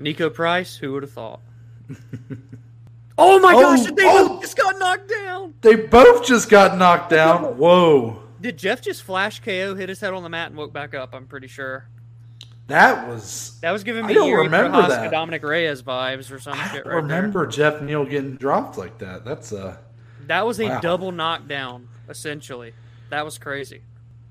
[0.00, 1.40] Niko Price, who would have thought?
[3.18, 3.84] oh my Oh, gosh!
[3.92, 4.28] They oh.
[4.28, 5.54] both just got knocked down.
[5.60, 7.56] They both just got knocked down.
[7.58, 8.22] Whoa.
[8.40, 11.14] Did Jeff just flash KO, hit his head on the mat, and woke back up?
[11.14, 11.86] I'm pretty sure.
[12.68, 13.58] That was.
[13.60, 15.10] That was giving I me don't Yuri remember Prochazka, that.
[15.10, 18.98] Dominick Reyes vibes or some I shit don't right remember Jeff Neal getting dropped like
[18.98, 19.24] that.
[19.24, 19.76] That's uh.
[20.26, 20.80] That was a Wow.
[20.80, 22.72] double knockdown, essentially.
[23.10, 23.82] That was crazy.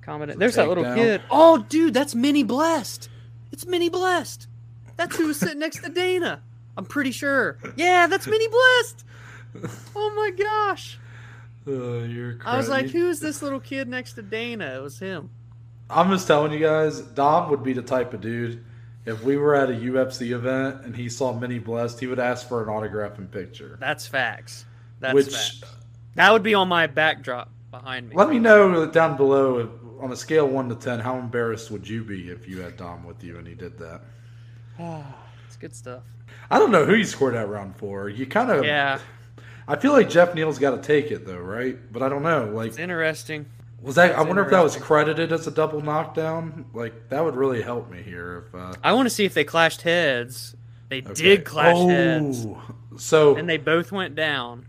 [0.02, 0.39] Comment.
[0.39, 0.96] There's that little takedown.
[0.96, 1.22] kid.
[1.30, 3.10] Oh, dude, that's Minnie Blessed.
[3.52, 4.48] It's Minnie Blessed.
[4.96, 6.41] That's who was sitting next to Dana.
[6.82, 7.60] I'm pretty sure.
[7.76, 9.06] Yeah, that's Mini Blessed.
[9.96, 10.98] Oh my gosh.
[11.67, 11.72] uh,
[12.06, 14.78] you're I was like, who is this little kid next to Dana?
[14.78, 15.30] It was him.
[15.91, 18.65] I'm just telling you guys, Dom would be the type of dude.
[19.06, 22.48] If we were at a UFC event and he saw Mini Blessed, he would ask
[22.48, 23.78] for an autograph and picture.
[23.80, 24.65] That's facts.
[25.00, 25.63] That's Which facts.
[26.15, 28.15] That would be on my backdrop behind me.
[28.15, 29.70] let me know down below if,
[30.02, 32.76] on a scale of one to ten, how embarrassed would you be if you had
[32.76, 34.02] Dom with you and he did that?
[35.52, 36.04] it's good stuff.
[36.50, 38.08] I don't know who you scored that round for.
[38.08, 39.00] You kind of Yeah,
[39.68, 41.78] I feel like Jeff Neal's got to take it though, right?
[41.92, 42.46] But I don't know.
[42.46, 43.46] Like it's interesting.
[43.82, 44.16] was that?
[44.18, 46.68] I wonder if that was credited as a double knockdown.
[46.74, 48.46] Like that would really help me here.
[48.48, 50.56] If uh, I want to see if they clashed heads.
[50.88, 51.14] They okay.
[51.14, 52.48] did clash oh, heads,
[52.98, 54.66] So and they both went down.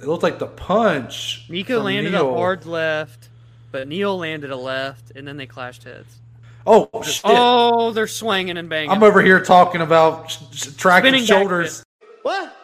[0.00, 1.48] it looked like the punch.
[1.48, 3.28] Niko landed Neal- a hard left,
[3.72, 6.20] but Neal landed a left, and then they clashed heads.
[6.66, 7.22] Oh shit!
[7.24, 8.90] Oh, they're swinging and banging.
[8.90, 11.84] I'm over here talking about sh- sh- tracking Spinning shoulders.
[12.22, 12.54] what?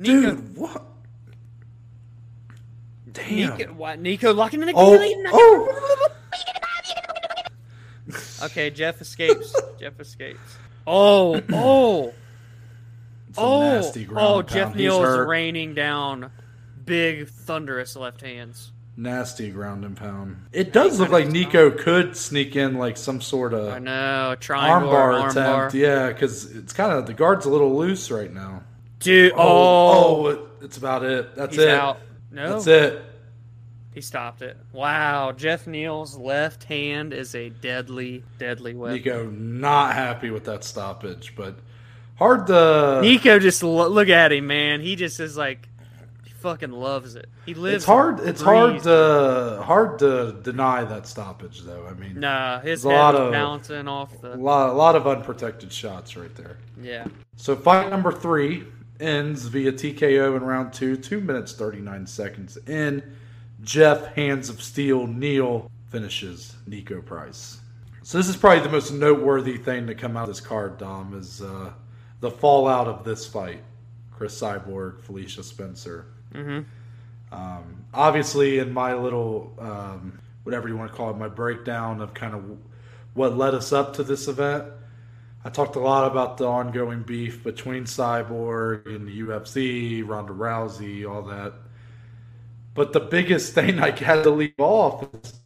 [0.00, 0.84] Niko, Dude, what?
[3.12, 3.58] Damn.
[3.58, 4.02] Niko, what?
[4.02, 4.82] Niko locking in again.
[5.32, 6.08] Oh, oh.
[8.42, 9.54] Okay, Jeff escapes.
[9.80, 10.56] Jeff escapes.
[10.86, 12.14] Oh, oh,
[13.36, 14.38] oh, nasty ground oh!
[14.40, 14.76] and Jeff pound.
[14.76, 15.28] He's Neal's hurt.
[15.28, 16.30] raining down
[16.84, 18.72] big, thunderous left hands.
[19.00, 20.36] Nasty ground and pound.
[20.52, 24.36] It does look like Niko could sneak in like some sort of I of know,
[24.38, 25.36] triangle armbar arm attempt.
[25.36, 25.70] bar.
[25.72, 28.62] Yeah, because it's kind of the guard's a little loose right now.
[28.98, 31.34] Dude, Oh, oh, oh, it, it's about it.
[31.34, 31.70] That's he's it.
[31.70, 31.98] out.
[32.30, 33.02] No, That's it.
[33.94, 34.58] he stopped it.
[34.72, 38.98] Wow, Jeff Neal's left hand is a deadly, deadly weapon.
[39.02, 41.56] Niko not happy with that stoppage, but
[42.16, 42.52] hard to.
[43.02, 44.82] Niko just lo- look at him, man.
[44.82, 45.69] He just is like, he
[46.40, 47.28] fucking loves it.
[47.46, 47.76] He lives.
[47.76, 48.20] It's hard.
[48.20, 51.86] It's hard to hard to deny that stoppage, though.
[51.86, 54.36] I mean, Nah, his There's a lot of- bouncing off a the.
[54.36, 56.58] lot, a lot of unprotected shots right there.
[56.80, 57.06] Yeah.
[57.36, 58.64] So fight number three
[58.98, 63.02] ends via TKO in round two, two minutes thirty nine seconds in.
[63.62, 67.60] Jeff Hands of Steel Neal finishes Niko Price.
[68.02, 71.12] So this is probably the most noteworthy thing to come out of this card, Dom,
[71.12, 71.70] is uh,
[72.20, 73.62] the fallout of this fight.
[74.10, 76.06] Cris Cyborg, Felicia Spencer.
[76.34, 77.34] Mm-hmm.
[77.34, 82.14] Um, obviously, in my little, um, whatever you want to call it, my breakdown of
[82.14, 82.58] kind of
[83.14, 84.64] what led us up to this event,
[85.44, 91.08] I talked a lot about the ongoing beef between Cyborg and the UFC, Ronda Rousey,
[91.08, 91.54] all that.
[92.74, 95.40] But the biggest thing I had to leave off is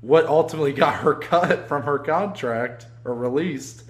[0.00, 3.84] what ultimately got her cut from her contract or released,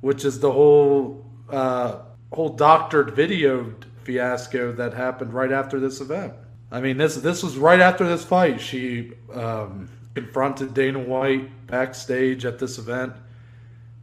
[0.00, 2.00] which is the whole uh,
[2.32, 3.74] whole doctored video
[4.08, 6.32] fiasco that happened right after this event.
[6.72, 8.58] I mean, this this was right after this fight.
[8.58, 13.12] She um, confronted Dana White backstage at this event,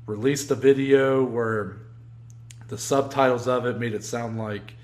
[0.06, 1.78] released a video where
[2.68, 4.76] the subtitles of it made it sound like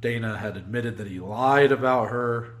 [0.00, 2.54] Dana had admitted that he lied about her,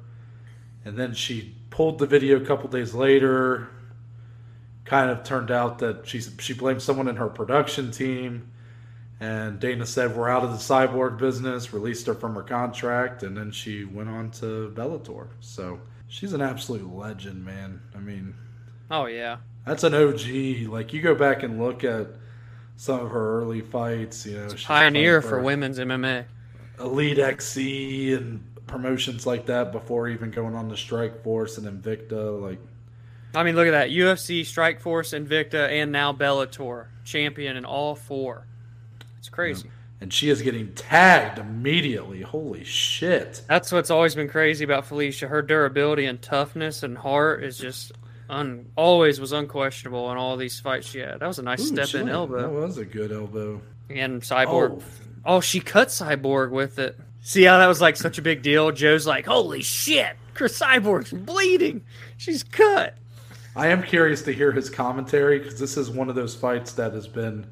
[0.84, 3.70] and then she pulled the video a couple days later.
[4.84, 8.52] Kind of turned out that she she blamed someone in her production team,
[9.20, 13.36] and Dana said we're out of the cyborg business, released her from her contract, and
[13.36, 15.28] then she went on to Bellator.
[15.40, 17.80] So she's an absolute legend, man.
[17.94, 18.34] I mean,
[18.90, 19.38] Oh yeah.
[19.64, 20.68] that's an OG.
[20.68, 22.08] Like you go back and look at
[22.76, 26.24] some of her early fights, you know, she's Pioneer fighting for women's MMA.
[26.80, 32.40] Elite XC and promotions like that before even going on to Strikeforce and Invicta.
[32.42, 32.58] Like,
[33.34, 33.90] I mean, look at that.
[33.90, 36.86] UFC, Strikeforce, Invicta, and now Bellator.
[37.04, 38.46] Champion in all four.
[39.24, 39.70] It's crazy.
[40.02, 42.20] and she is getting tagged immediately.
[42.20, 43.40] Holy shit!
[43.48, 45.28] That's what's always been crazy about Felicia.
[45.28, 47.92] Her durability and toughness and heart is just
[48.28, 51.20] un- always was unquestionable in all these fights she had.
[51.20, 52.42] That was a nice Ooh, step in elbow.
[52.42, 53.62] That was a good elbow.
[53.88, 54.82] And Cyborg.
[54.82, 54.82] Oh,
[55.26, 56.98] Oh, she cut Cyborg with it.
[57.22, 58.70] See how that was like such a big deal?
[58.72, 61.82] Joe's like, holy shit, Cris Cyborg's bleeding.
[62.18, 62.98] She's cut.
[63.56, 66.92] I am curious to hear his commentary because this is one of those fights that
[66.92, 67.46] has been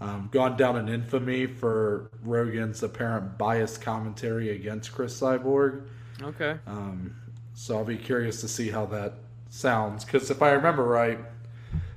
[0.00, 5.82] um, gone down in infamy for Rogan's apparent biased commentary against Cris Cyborg.
[6.22, 6.56] Okay.
[6.66, 7.14] Um,
[7.54, 9.14] so I'll be curious to see how that
[9.50, 10.04] sounds.
[10.04, 11.18] Because if I remember right,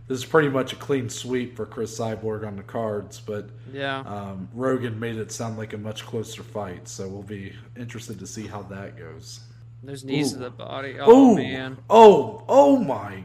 [0.08, 4.00] this is pretty much a clean sweep for Cris Cyborg on the cards, but Yeah.
[4.00, 6.88] um, Rogan made it sound like a much closer fight.
[6.88, 9.42] So we'll be interested to see how that goes.
[9.84, 10.38] Those knees Ooh.
[10.38, 10.98] to the body.
[11.00, 11.36] Oh, Ooh.
[11.36, 11.78] man.
[11.90, 13.24] Oh, oh my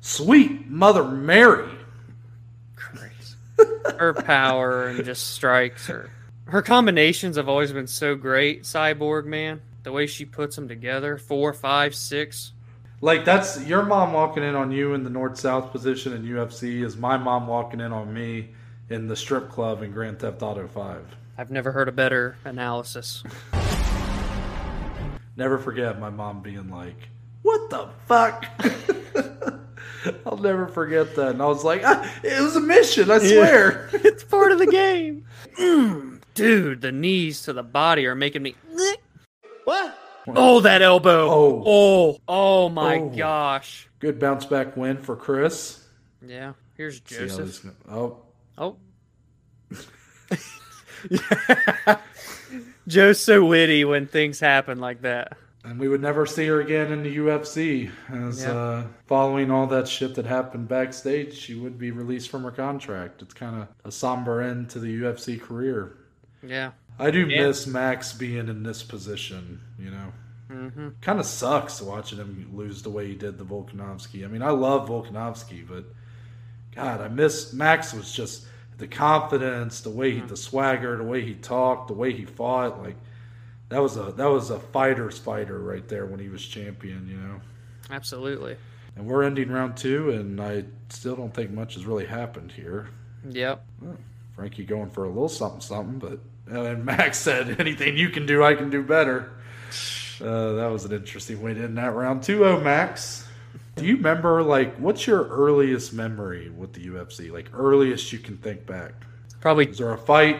[0.00, 1.68] sweet Mother Mary.
[3.98, 6.10] Her power and just strikes her.
[6.46, 9.60] Her combinations have always been so great, Cyborg, man.
[9.82, 12.52] The way she puts them together four, five, six.
[13.00, 16.84] Like that's your mom walking in on you in the north south position in UFC
[16.84, 18.50] is my mom walking in on me
[18.90, 21.06] in the strip club in Grand Theft Auto Five.
[21.38, 23.22] I've never heard a better analysis.
[25.36, 27.08] Never forget my mom being like,
[27.42, 28.46] "What the fuck."
[30.26, 31.30] I'll never forget that.
[31.30, 33.88] And I was like, ah, it was a mission, I swear.
[33.94, 35.24] it's part of the game.
[35.58, 38.54] Mm, dude, the knees to the body are making me.
[39.64, 39.96] What?
[40.28, 41.28] Oh, that elbow.
[41.30, 41.62] Oh.
[41.66, 43.08] oh, oh my Oh.
[43.08, 43.88] gosh.
[43.98, 45.84] Good bounce back win for Cris.
[46.26, 47.62] Yeah, here's See how Joseph.
[47.62, 48.18] this- oh,
[48.58, 48.76] Oh.
[52.86, 55.36] Joe's so witty when things happen like that.
[55.64, 57.90] And we would never see her again in the UFC.
[58.08, 62.50] As uh, following all that shit that happened backstage, she would be released from her
[62.50, 63.22] contract.
[63.22, 65.96] It's kind of a somber end to the UFC career.
[66.42, 66.72] Yeah.
[66.98, 67.46] I do Yeah.
[67.46, 69.60] miss Max being in this position.
[69.78, 70.12] You know,
[70.48, 74.24] hmm kind of sucks watching him lose the way he did the Volkanovski.
[74.24, 75.84] I mean, I love Volkanovski, but
[76.74, 77.92] God, I miss Max.
[77.92, 78.46] Was just
[78.78, 82.82] the confidence, the way he, the swagger, the way he talked, the way he fought.
[82.82, 82.96] Like
[83.70, 87.08] that was a that was a fighter's fighter right there when he was champion.
[87.08, 87.40] You know.
[87.90, 88.56] Absolutely.
[88.96, 92.88] And we're ending round two, and I still don't think much has really happened here.
[93.28, 93.64] Yep.
[94.34, 96.18] Frankie going for a little something, something, but
[96.54, 99.32] and Max said, "Anything you can do, I can do better."
[100.20, 102.20] Uh, that was an interesting way to end that round.
[102.20, 103.26] 2-0 Max.
[103.76, 107.32] Do you remember like what's your earliest memory with the UFC?
[107.32, 108.92] Like earliest you can think back.
[109.40, 110.38] Probably Is there a fight?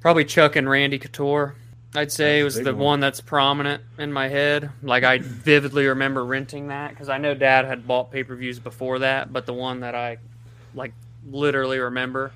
[0.00, 1.54] probably Chuck and Randy Couture.
[1.96, 2.76] I'd say a was the one.
[2.78, 4.70] one that's prominent in my head.
[4.82, 8.58] Like I vividly remember renting that because I know Dad had bought pay per views
[8.58, 10.18] before that, but the one that I
[10.74, 10.92] like
[11.28, 12.32] literally remember,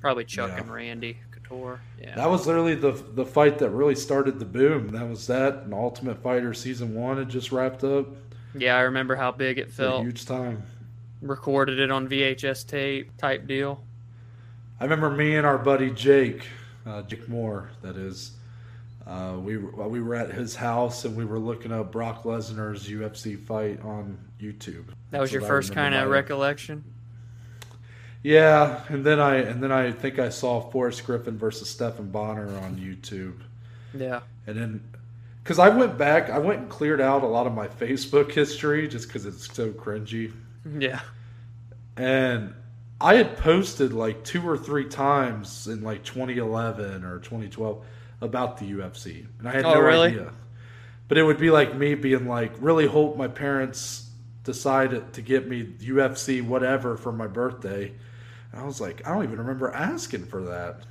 [0.00, 0.58] probably Chuck Yeah.
[0.62, 1.80] and Randy Couture.
[2.00, 2.14] Yeah.
[2.16, 4.88] That was literally the the fight that really started the boom.
[4.88, 5.62] That was that.
[5.64, 8.06] And Ultimate Fighter season one had just wrapped up.
[8.54, 10.02] yeah, I remember how big it felt.
[10.04, 10.62] huge time.
[11.20, 13.84] Recorded it on VHS tape type deal.
[14.80, 16.44] I remember me and our buddy Jake,
[16.84, 18.32] uh, Jake Moore, that is.
[19.12, 22.88] Uh, we were, we were at his house and we were looking up Brock Lesnar's
[22.88, 24.86] UFC fight on YouTube.
[25.10, 26.82] That was That's your first kind of recollection.
[28.22, 32.48] Yeah, and then I and then I think I saw Forrest Griffin versus Stephan Bonnar
[32.60, 33.40] on YouTube,
[33.92, 34.20] Yeah.
[34.46, 34.80] and then
[35.42, 38.86] because I went back, I went and cleared out a lot of my Facebook history
[38.88, 40.32] just because it's so cringy.
[40.78, 41.00] Yeah.
[41.98, 42.54] and
[43.00, 47.84] I had posted like two or three times in like 2011 or 2012
[48.22, 50.08] about the UFC, and I had Oh, no really?
[50.08, 50.32] idea.
[51.08, 54.08] But it would be like me being like, really hope my parents
[54.44, 57.92] decided to get me UFC whatever for my birthday.
[58.52, 60.82] And I was like, I don't even remember asking for that.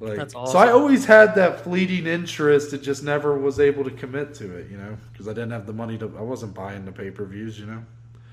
[0.00, 0.58] Like, That's So.
[0.58, 2.72] I always had that fleeting interest.
[2.72, 5.66] It just never was able to commit to it, you know, because I didn't have
[5.66, 6.06] the money to.
[6.18, 7.84] I wasn't buying the pay per views, you know.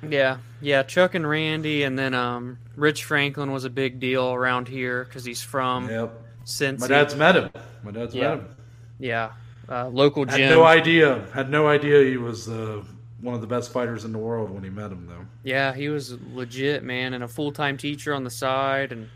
[0.07, 0.82] Yeah, yeah.
[0.84, 5.24] Chuck and Randy, and then um, Rich Franklin was a big deal around here because
[5.24, 6.12] he's from Yep.
[6.52, 6.80] Cincy.
[6.82, 7.49] My dad's met him.
[7.84, 8.30] My dad's Yeah.
[8.30, 8.56] met him.
[8.99, 9.32] Yeah,
[9.70, 10.49] uh, local Had gym.
[10.49, 11.26] no idea.
[11.34, 12.84] Had no idea he was uh,
[13.22, 15.26] one of the best fighters in the world when he met him, though.
[15.43, 19.10] Yeah, he was legit, man, and a full time teacher on the side, and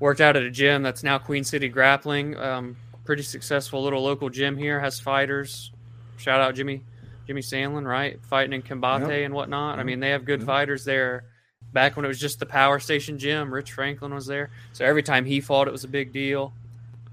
[0.00, 2.36] worked out at a gym that's now Queen City Grappling.
[2.36, 4.80] Um, pretty successful little local gym here.
[4.80, 5.70] Has fighters.
[6.16, 6.82] Shout out Jimmy,
[7.26, 8.18] Jimmy Sandlin, right?
[8.26, 9.24] Fighting in Combate Yep.
[9.26, 9.78] and whatnot.
[9.78, 10.46] I mean, they have good Yep.
[10.46, 11.24] fighters there.
[11.72, 14.50] Back when it was just the Power Station gym, Rich Franklin was there.
[14.72, 16.52] So every time he fought, it was a big deal.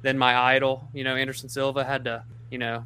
[0.02, 2.86] Then my idol, you know, Anderson Silva, had to, you know,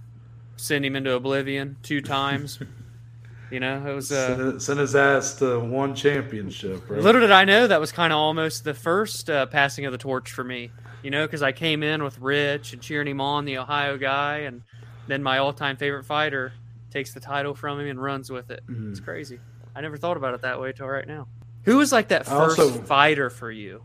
[0.57, 2.59] send him into oblivion two times.
[3.51, 6.99] you know, it was uh, Send, send his ass to one championship, bro.
[6.99, 9.97] Little did I know that was kind of almost the first uh, passing of the
[9.97, 10.71] torch for me,
[11.03, 14.39] you know, because I came in with Rich and cheering him on, the Ohio guy,
[14.39, 14.61] and
[15.07, 16.51] then my all-time favorite fighter
[16.91, 18.61] takes the title from him and runs with it.
[18.67, 18.91] Mhm.
[18.91, 19.39] It's crazy.
[19.75, 21.27] I never thought about it that way till right now.
[21.63, 23.83] Who was like that first also- fighter for you?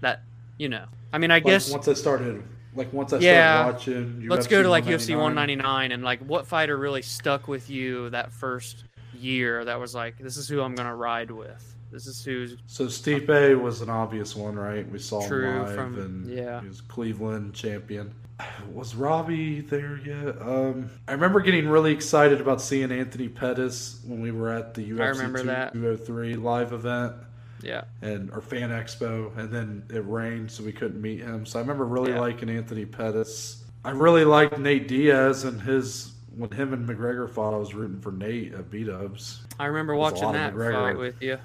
[0.00, 0.22] That
[0.58, 2.42] you know, I mean, I Like, guess once I started,
[2.74, 3.62] like once I Yeah.
[3.72, 5.18] started watching, let's go to like UFC 199.
[5.18, 9.64] 199 and like what fighter really stuck with you that first year?
[9.64, 11.74] That was like, this is who I'm gonna ride with.
[11.90, 14.86] This is who's So Stipe was an obvious one, right?
[14.90, 16.60] We saw him live, from- and yeah.
[16.60, 18.12] he was Cleveland champion.
[18.72, 20.40] Was Robbie there yet?
[20.40, 24.88] Um, I remember getting really excited about seeing Anthony Pettis when we were at the
[24.92, 25.72] UFC remember that.
[25.72, 27.14] 203 live event
[27.62, 27.84] yeah.
[28.02, 31.44] and or fan expo, and then it rained, so we couldn't meet him.
[31.46, 32.20] So I remember really Yeah.
[32.20, 33.64] liking Anthony Pettis.
[33.84, 37.54] I really liked Nate Diaz and his when him and McGregor fought.
[37.54, 39.42] I was rooting for Nate at B Dubs.
[39.58, 41.38] I remember watching that fight with you.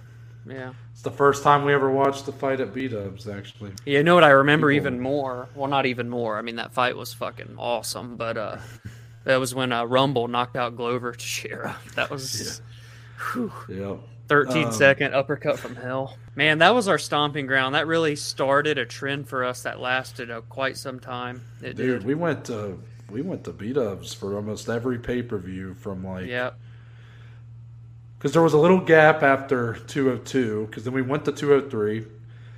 [0.45, 0.73] Yeah.
[0.91, 3.71] It's the first time we ever watched the fight at B Dubs, actually.
[3.85, 5.47] Yeah, you know what I remember People- even more?
[5.55, 6.37] Well, not even more.
[6.37, 8.57] I mean, that fight was fucking awesome, but uh
[9.23, 11.77] that was when uh, Rumble knocked out Glover Teixeira.
[11.95, 12.61] That was
[13.31, 13.95] whew, Yeah.
[14.33, 16.17] 13 Um, second uppercut from hell.
[16.35, 17.75] Man, that was our stomping ground.
[17.75, 21.41] That really started a trend for us that lasted uh, quite some time.
[21.61, 22.03] It Dude, did.
[22.07, 22.79] we went to
[23.11, 26.51] we went to B Dubs for almost every pay per view from like Yeah.
[28.17, 32.05] because there was a little gap after 202 because then we went to 203.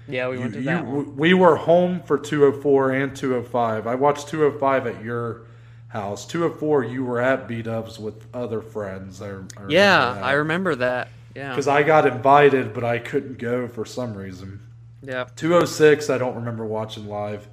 [0.07, 1.17] Yeah, we You- went to you- that one.
[1.17, 3.85] We were home for 204 and 205.
[3.85, 5.41] I watched 205 at your
[5.89, 6.25] house.
[6.25, 9.21] 204, you were at B Dubs with other friends.
[9.21, 9.33] I, I
[9.67, 11.09] Yeah, I remember that.
[11.35, 11.49] Yeah.
[11.49, 14.61] because I got invited, but I couldn't go for some reason.
[15.01, 15.25] Yeah.
[15.35, 17.47] 206, I don't remember watching live.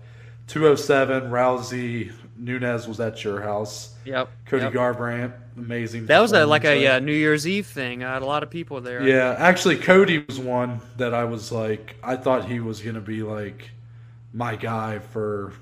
[0.47, 3.95] 207, Rousey Nunes was at your house.
[4.05, 4.29] Yep.
[4.47, 4.73] Cody yep.
[4.73, 6.07] Garbrandt, amazing.
[6.07, 8.03] That was a, like a uh, New Year's Eve thing.
[8.05, 9.07] I had a lot of people there.
[9.07, 13.01] Yeah, actually, Cody was one that I was like, I thought he was going to
[13.01, 13.71] be like
[14.33, 15.53] my guy for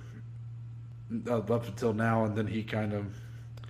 [1.27, 3.07] uh, up until now, and then he kind of.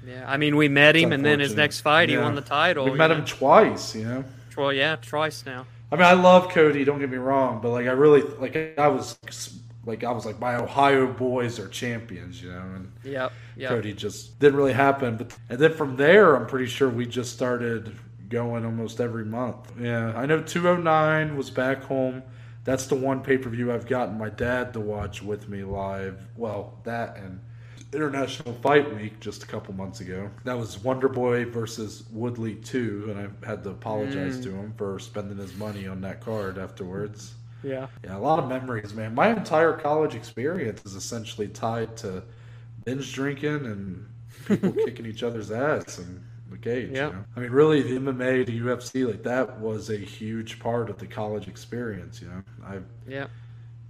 [0.07, 0.25] Yeah.
[0.27, 2.85] I mean, we met him, and then his next fight, he won the title.
[2.87, 3.17] We met know?
[3.17, 4.25] him twice, you know.
[4.57, 5.67] Well, yeah, twice now.
[5.93, 6.85] I mean, I love Cody.
[6.85, 8.79] Don't get me wrong, but like, I really like.
[8.79, 9.19] I was
[9.85, 13.33] like, I was like, my Ohio boys are champions, you know, and Yep.
[13.57, 13.71] Yep.
[13.71, 15.17] Cody just didn't really happen.
[15.17, 17.97] But and then from there, I'm pretty sure we just started
[18.29, 19.73] going almost every month.
[19.79, 22.23] Yeah, I know 209 was back home.
[22.65, 26.29] That's the one pay per view I've gotten my dad to watch with me live.
[26.37, 27.41] Well, that and
[27.93, 30.31] International Fight Week just a couple months ago.
[30.45, 34.43] That was Wonder Boy versus Woodley 2, and I had to apologize mm.
[34.45, 37.35] to him for spending his money on that card afterwards.
[37.63, 37.89] Yeah.
[38.05, 39.15] Yeah, a lot of memories, man.
[39.15, 42.23] My entire college experience is essentially tied to
[42.85, 44.07] binge drinking and
[44.47, 46.91] people kicking each other's ass and the cage.
[46.93, 47.09] Yeah.
[47.09, 47.25] You know?
[47.37, 51.07] I mean, really, the MMA, the UFC, like that was a huge part of the
[51.07, 52.23] college experience.
[52.23, 52.79] You know, I
[53.09, 53.27] Yeah.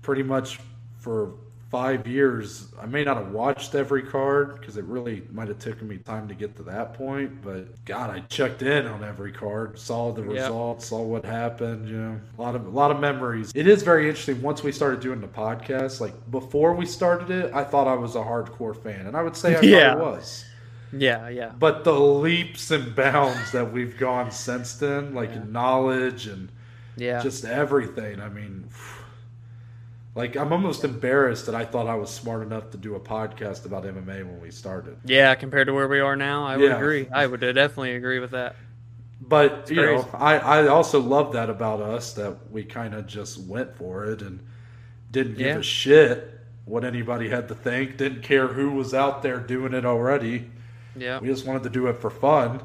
[0.03, 0.59] pretty much
[0.98, 1.34] for
[1.70, 5.86] five years, I may not have watched every card because it really might have taken
[5.86, 7.42] me time to get to that point.
[7.42, 10.42] But God, I checked in on every card, saw the Yeah.
[10.42, 11.88] results, saw what happened.
[11.88, 13.52] You know, a lot of a lot of memories.
[13.54, 14.42] It is very interesting.
[14.42, 18.16] Once we started doing the podcast, like before we started it, I thought I was
[18.16, 19.94] a hardcore fan, and I would say I Yeah.
[19.94, 20.44] was.
[20.92, 21.28] Yeah.
[21.28, 21.52] Yeah.
[21.56, 26.48] But the leaps and bounds that we've gone since then, like in knowledge and
[26.96, 27.20] Yeah.
[27.22, 28.20] just everything.
[28.20, 28.64] I mean,
[30.14, 33.64] like I'm almost embarrassed that I thought I was smart enough to do a podcast
[33.64, 34.96] about MMA when we started.
[35.04, 35.34] yeah.
[35.34, 36.76] Compared to where we are now, I would Yeah.
[36.76, 37.08] agree.
[37.12, 38.56] I would definitely agree with that.
[39.20, 40.08] But you know.
[40.14, 44.22] I I also love that about us that we kind of just went for it
[44.22, 44.40] and
[45.12, 45.58] didn't give Yeah.
[45.58, 47.96] a shit what anybody had to think.
[47.96, 50.50] Didn't care who was out there doing it already.
[50.96, 51.20] Yeah.
[51.20, 52.62] We just wanted to do it for fun.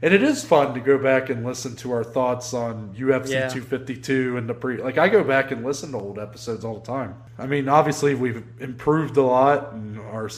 [0.00, 3.48] And it is fun to go back and listen to our thoughts on UFC Yeah.
[3.48, 4.76] 252 and the pre.
[4.82, 7.16] Like I go back and listen to old episodes all the time.
[7.38, 10.30] I mean, obviously we've improved a lot in our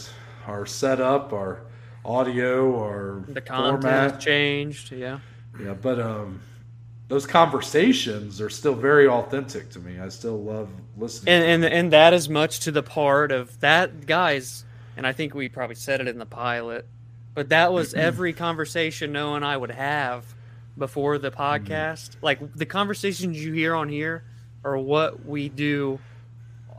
[0.46, 1.60] our setup, our
[2.04, 4.12] audio, our The content format.
[4.14, 4.92] has changed.
[4.92, 5.18] Yeah.
[5.62, 6.40] Yeah, but um,
[7.08, 10.00] those conversations are still very authentic to me.
[10.00, 11.34] I still love listening.
[11.34, 14.64] And and and that is much to the part of that guys.
[14.96, 16.86] and I think we probably said it in the pilot,
[17.34, 20.24] but that was every conversation Noah and I would have
[20.78, 22.10] before the podcast.
[22.10, 22.24] Mm-hmm.
[22.24, 24.24] Like the conversations you hear on here
[24.64, 25.98] are what we do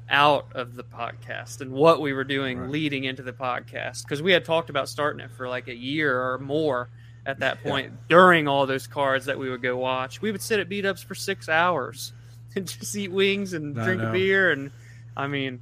[0.10, 2.70] out of the podcast and what we were doing Right.
[2.70, 6.20] leading into the podcast because we had talked about starting it for like a year
[6.22, 6.90] or more
[7.26, 7.72] at that Yeah.
[7.72, 10.22] point during all those cards that we would go watch.
[10.22, 12.12] We would sit at beat ups for six hours
[12.56, 14.12] and just eat wings and I drink a know.
[14.12, 14.72] beer and
[15.16, 15.62] I mean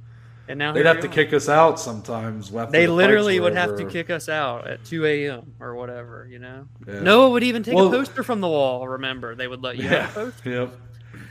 [0.50, 2.50] and now They'd have to kick us out sometimes.
[2.50, 5.54] They the literally would were have to kick us out at 2 a.m.
[5.60, 6.66] or whatever, you know.
[6.86, 7.00] Yeah.
[7.00, 8.86] Noah would even take Well- a poster from the wall.
[8.88, 10.06] Remember, they would let you Yeah.
[10.06, 10.50] have a poster.
[10.50, 10.72] Yep.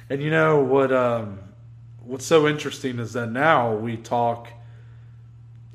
[0.09, 0.91] And you know what?
[0.91, 1.39] Um,
[2.01, 4.47] what's so interesting is that now we talk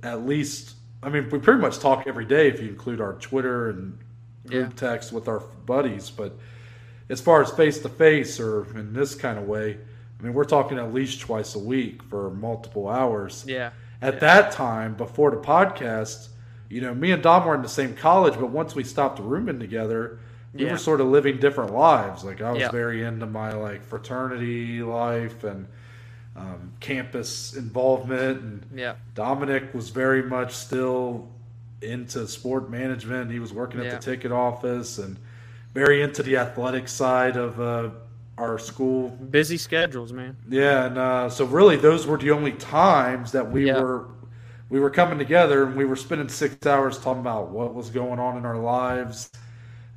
[0.03, 0.75] at least.
[1.03, 3.99] I mean, we pretty much talk every day if you include our Twitter and
[4.47, 4.89] group Yeah.
[4.91, 6.11] text with our buddies.
[6.11, 6.33] But
[7.11, 9.79] as far as face to face or in this kind of way,
[10.25, 13.45] I mean, we're talking at least twice a week for multiple hours.
[13.47, 13.71] Yeah,
[14.01, 14.21] At Yeah.
[14.21, 16.29] that time, before the podcast,
[16.71, 19.59] you know, me and Dom were in the same college, but once we stopped rooming
[19.61, 20.19] together,
[20.55, 20.73] we Yeah.
[20.73, 22.25] were sort of living different lives.
[22.25, 22.71] Like I was Yeah.
[22.71, 25.67] very into my like fraternity life and
[26.37, 31.29] um, campus involvement, and yeah, Dominic was very much still
[31.83, 33.31] into sport management.
[33.31, 35.17] He was working at the ticket office and
[35.75, 37.91] very into the athletic side of uh,
[38.39, 40.37] our school busy schedules, man.
[40.49, 43.81] yeah, and uh, so really, those were the only times that we Yeah.
[43.81, 44.07] were
[44.71, 48.19] we were coming together, and we were spending six hours talking about what was going
[48.19, 49.31] on in our lives,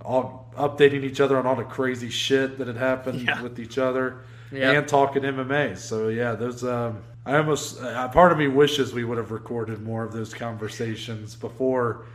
[0.04, 3.42] all updating each other on all the crazy shit that had happened Yeah.
[3.42, 4.18] with each other,
[4.52, 4.72] Yeah.
[4.72, 5.76] and talking MMA.
[5.76, 6.64] So yeah, those.
[6.64, 10.34] Um, I almost uh, part of me wishes we would have recorded more of those
[10.34, 12.06] conversations before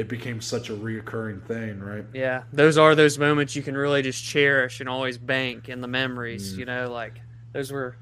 [0.00, 2.06] it became such a reoccurring thing, right?
[2.14, 5.88] Yeah, those are those moments you can really just cherish and always bank in the
[5.88, 6.54] memories.
[6.54, 6.58] Mm.
[6.58, 7.20] You know, like
[7.52, 7.96] those were.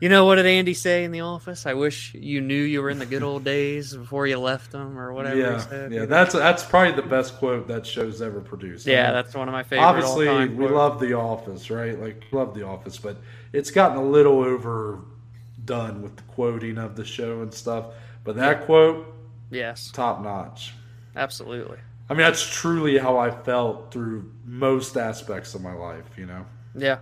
[0.00, 1.64] You know what did Andy say in the office?
[1.64, 4.98] I wish you knew you were in the good old days before you left them,
[4.98, 5.36] or whatever.
[5.38, 5.92] yeah, he said.
[5.92, 6.06] yeah.
[6.06, 8.88] That's that's probably the best quote that show's ever produced.
[8.88, 9.84] I yeah, mean, that's one of my favorite.
[9.86, 10.72] obviously we quotes.
[10.72, 13.16] love the office right like love the office but
[13.52, 17.86] it's gotten a little overdone with the quoting of the show and stuff
[18.24, 19.06] but that quote
[19.52, 20.74] Yes, top notch
[21.16, 21.78] absolutely.
[22.10, 26.44] i mean that's truly how i felt through most aspects of my life you know
[26.74, 26.98] Yeah,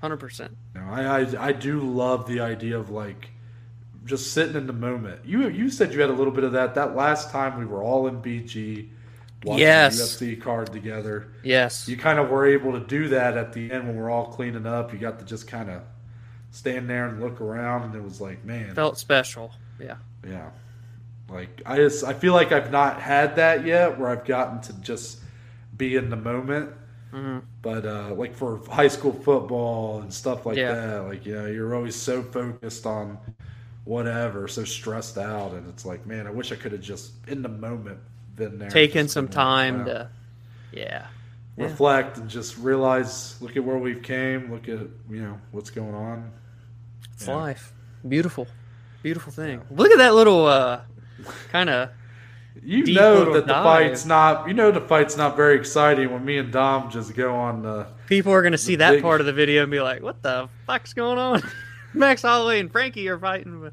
[0.00, 0.56] hundred percent.
[0.74, 3.30] you know I, I i do love the idea of like
[4.04, 6.74] just sitting in the moment you you said you had a little bit of that
[6.74, 8.88] that last time we were all in bg
[9.44, 10.16] watching Yes.
[10.18, 11.88] the ufc card together Yes.
[11.88, 14.64] you kind of were able to do that at the end when we're all cleaning
[14.66, 14.92] up.
[14.92, 15.82] You got to just kind of
[16.50, 19.52] stand there and look around, and it was like, man, Felt special.
[19.78, 19.96] Yeah.
[20.26, 20.48] yeah.
[21.28, 24.72] Like I just, I feel like I've not had that yet, where I've gotten to
[24.80, 25.20] just
[25.76, 26.70] be in the moment.
[27.10, 30.74] hmm But uh, like for high school football and stuff like Yeah.
[30.74, 33.18] that, like you know, you're always so focused on
[33.84, 37.42] whatever, so stressed out, and it's like, man, I wish I could have just in
[37.42, 37.98] the moment
[38.36, 40.10] been there, Taking some time to.
[40.72, 41.06] Yeah.
[41.56, 41.64] Yeah.
[41.64, 45.94] reflect and just realize look at where we've came look at you know what's going
[45.94, 46.32] on
[47.14, 47.36] It's Yeah.
[47.36, 47.72] life.
[48.08, 48.48] Beautiful.
[49.04, 49.62] Beautiful thing.
[49.70, 50.80] Look at that little uh
[51.50, 51.90] kind of
[52.62, 53.64] you know that the dive.
[53.64, 57.34] fight's not you know the fight's not very exciting when me and dom just go
[57.34, 60.02] on the people are gonna see that big- part of the video and be like,
[60.02, 61.42] "What the fuck's going on?"
[61.94, 63.60] Max Holloway and Frankie are fighting.
[63.60, 63.72] But...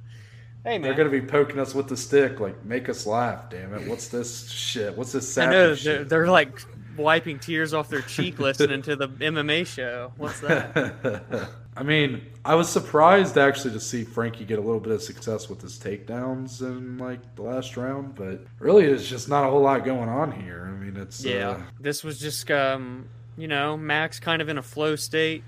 [0.64, 3.88] Hey they're gonna be poking us with the stick like make us laugh damn it
[3.88, 6.62] what's this shit what's this I know they're, they're like
[6.98, 10.14] wiping tears off their cheek listening to the MMA show.
[10.18, 11.50] What's that?
[11.76, 15.48] I mean, I was surprised actually to see Frankie get a little bit of success
[15.48, 19.62] with his takedowns in like the last round, but really, it's just not a whole
[19.62, 20.68] lot going on here.
[20.68, 23.08] I mean, it's yeah, uh, this was just um,
[23.38, 25.44] you know, Max kind of in a flow state,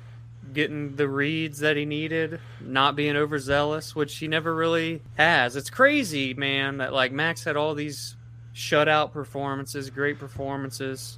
[0.53, 5.57] getting the reads that he needed, not being overzealous, which he never really has.
[5.57, 8.15] It's crazy, man, that like Max had all these
[8.55, 11.17] shutout performances, great performances.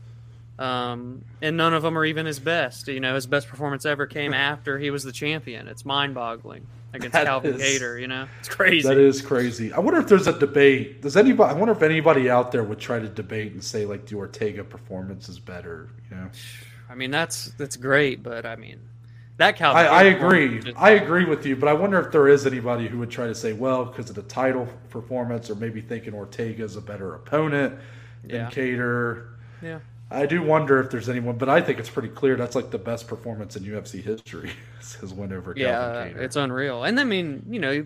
[0.57, 2.87] Um, and none of them are even his best.
[2.87, 5.67] You know, his best performance ever came after he was the champion.
[5.67, 7.99] It's mind-boggling against That Calvin is- Kattar.
[7.99, 8.87] You know, it's crazy.
[8.87, 9.73] That is crazy.
[9.73, 11.01] I wonder if there's a debate.
[11.01, 11.53] Does anybody?
[11.53, 14.63] I wonder if anybody out there would try to debate and say like the Ortega
[14.63, 15.89] performance is better.
[16.09, 16.29] You know,
[16.89, 18.79] I mean, that's that's great, but I mean,
[19.35, 19.83] that Calvin.
[19.85, 20.59] I, I agree.
[20.61, 23.27] just- I agree with you, but I wonder if there is anybody who would try
[23.27, 27.13] to say, well, because of the title performance, or maybe thinking Ortega is a better
[27.15, 27.77] opponent
[28.23, 28.49] than Yeah.
[28.49, 29.27] Kattar.
[29.61, 29.79] yeah.
[30.11, 32.77] I do wonder if there's anyone, but I think it's pretty clear that's like the
[32.77, 34.51] best performance in UFC history.
[35.01, 36.83] His win over Yeah, it's unreal.
[36.83, 37.85] And I mean, you know,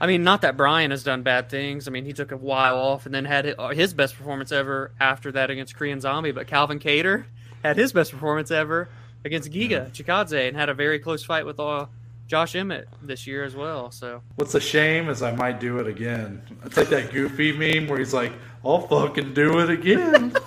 [0.00, 1.86] I mean, not that Brian has done bad things.
[1.86, 5.30] I mean, he took a while off and then had his best performance ever after
[5.32, 6.32] that against Korean Zombie.
[6.32, 7.24] But Calvin Kattar
[7.62, 8.88] had his best performance ever
[9.24, 11.86] against Giga Chikadze and had a very close fight with uh,
[12.28, 13.90] Josh Emmett this year as well.
[13.90, 16.42] So What's a shame is I might do it again.
[16.64, 18.32] It's like that goofy meme where he's like,
[18.64, 20.34] I'll fucking do it again.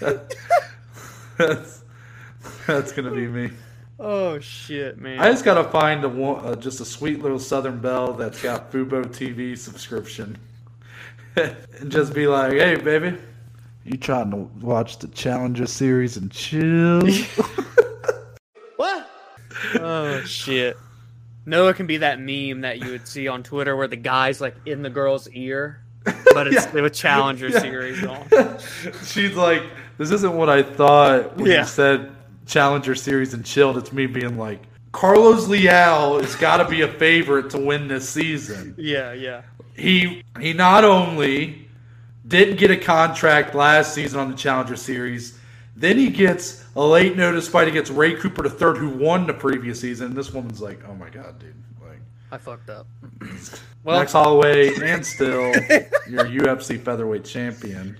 [0.00, 1.84] that's,
[2.66, 3.50] that's to be me.
[3.98, 5.18] oh shit, man.
[5.18, 9.04] I just gotta find a uh, just a sweet little Southern Belle that's got Fubo
[9.04, 10.38] TV subscription,
[11.36, 11.56] and
[11.88, 13.16] just be like, "Hey, baby,
[13.84, 17.02] you trying to watch the Challenger series and chill?"
[18.76, 19.08] What?
[19.76, 20.76] Oh shit.
[21.46, 24.56] Noah can be that meme that you would see on Twitter where the guy's like
[24.66, 25.80] in the girl's ear,
[26.34, 26.70] but it's Yeah.
[26.82, 27.60] the Challenger Yeah.
[27.60, 27.98] series.
[29.06, 29.62] She's like,
[29.98, 31.60] "This isn't what I thought when Yeah.
[31.60, 32.10] you said
[32.46, 36.88] Challenger series and chilled." It's me being like, "Carlos Leal has got to be a
[36.88, 39.42] favorite to win this season." Yeah, yeah.
[39.74, 41.68] he he not only
[42.26, 45.38] didn't get a contract last season on the Challenger Series,
[45.76, 49.80] then he gets a late notice fight against Ray Cooper III, who won the previous
[49.80, 50.08] season.
[50.08, 51.54] And this woman's like, "Oh my god, dude!"
[52.32, 52.86] I fucked up.
[53.84, 55.50] Well, Max Holloway, and still
[56.08, 57.98] your UFC featherweight champion.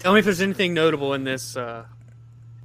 [0.00, 1.56] tell me if there's anything notable in this.
[1.56, 1.84] Uh,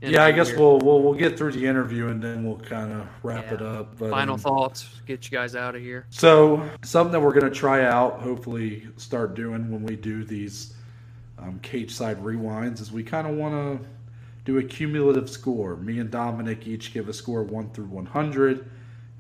[0.02, 0.58] Yeah, I guess here.
[0.58, 3.54] we'll, we'll we'll get through the interview and then we'll kind of wrap Yeah.
[3.54, 3.96] it up.
[4.00, 5.02] But, final um, thoughts.
[5.06, 6.08] Get you guys out of here.
[6.10, 10.74] So something that we're going to try out, hopefully start doing when we do these
[11.38, 13.88] um, cage side rewinds, is we kind of want to
[14.46, 15.76] do a cumulative score.
[15.76, 18.68] Me and Dominic each give a score one through one hundred,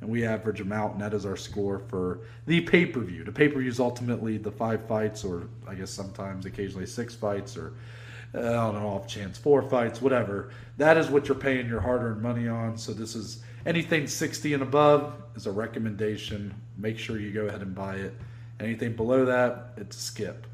[0.02, 3.24] and we average them out, and that is our score for the pay per view.
[3.24, 7.16] The pay per view is ultimately the five fights, or I guess sometimes occasionally six
[7.16, 7.74] fights, or
[8.34, 10.49] uh, I don't know, off chance four fights, whatever.
[10.78, 12.78] That is what you're paying your hard earned money on.
[12.78, 16.54] So this is anything 60 and above is a recommendation.
[16.78, 18.14] Make sure you go ahead and buy it.
[18.60, 20.47] Anything below that, it's a skip.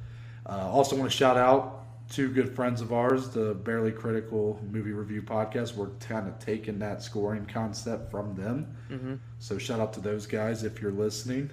[0.46, 1.77] Uh, also, want to shout out
[2.10, 5.76] two good friends of ours, the Barely Critical Movie Review Podcast.
[5.76, 8.76] We're kind of taking that scoring concept from them.
[9.40, 11.50] So shout out to those guys if you're listening.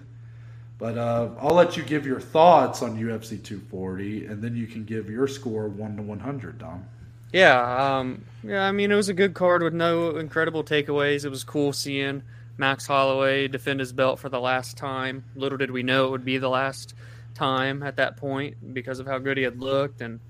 [0.78, 4.84] But uh, I'll let you give your thoughts on UFC 240, and then you can
[4.84, 6.84] give your score one to 100, Dom.
[7.32, 8.66] Yeah, um, yeah.
[8.66, 11.24] I mean, it was a good card with no incredible takeaways.
[11.24, 12.22] It was cool seeing
[12.56, 15.24] Max Holloway defend his belt for the last time.
[15.34, 16.94] Little did we know it would be the last
[17.34, 20.20] time at that point because of how good he had looked, and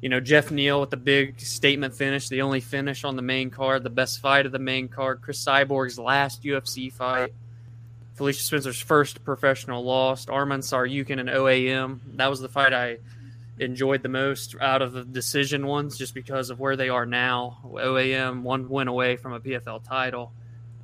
[0.00, 3.50] you know Jeff Neal with the big statement finish, the only finish on the main
[3.50, 5.22] card, the best fight of the main card.
[5.22, 7.32] Cris Cyborg's last UFC fight.
[8.14, 10.26] Felicia Spencer's first professional loss.
[10.26, 12.00] Arman Tsarukyan and OAM.
[12.16, 12.98] That was the fight I
[13.58, 17.58] enjoyed the most out of the decision ones just because of where they are now.
[17.64, 20.32] OAM one win away from a PFL title,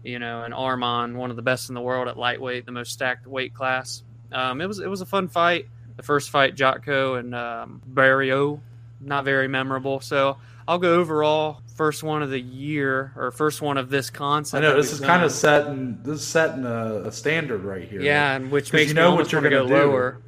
[0.03, 2.93] you know, and Arman one of the best in the world at lightweight, the most
[2.93, 4.03] stacked weight class.
[4.33, 5.67] Um, it was it was a fun fight.
[5.97, 8.61] The first fight, Jotko and um, Barriault,
[9.01, 10.01] not very memorable.
[10.01, 10.37] So
[10.69, 14.63] I'll go overall first one of the year or first one of this concept.
[14.63, 18.01] I know this is kind of setting this is setting a, a standard right here.
[18.03, 19.75] yeah, and which makes you know what you're gonna go do.
[19.75, 20.21] lower.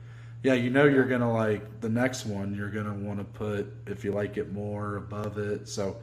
[0.43, 2.55] Yeah, you know you're gonna like the next one.
[2.55, 5.69] You're gonna want to put if you like it more above it.
[5.69, 5.99] So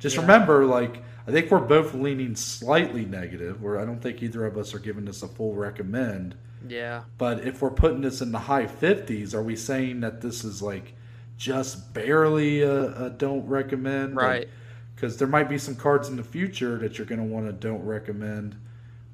[0.00, 0.22] just Yeah.
[0.22, 3.62] remember, like I think we're both leaning slightly negative.
[3.62, 6.34] Where I don't think either of us are giving this a full recommend.
[6.66, 7.02] Yeah.
[7.18, 10.62] But if we're putting this in the high 50s, are we saying that this is
[10.62, 10.94] like
[11.36, 14.16] just barely a, a don't recommend?
[14.16, 14.48] Right.
[14.94, 17.52] Because there might be some cards in the future that you're going to want to
[17.52, 18.56] don't recommend,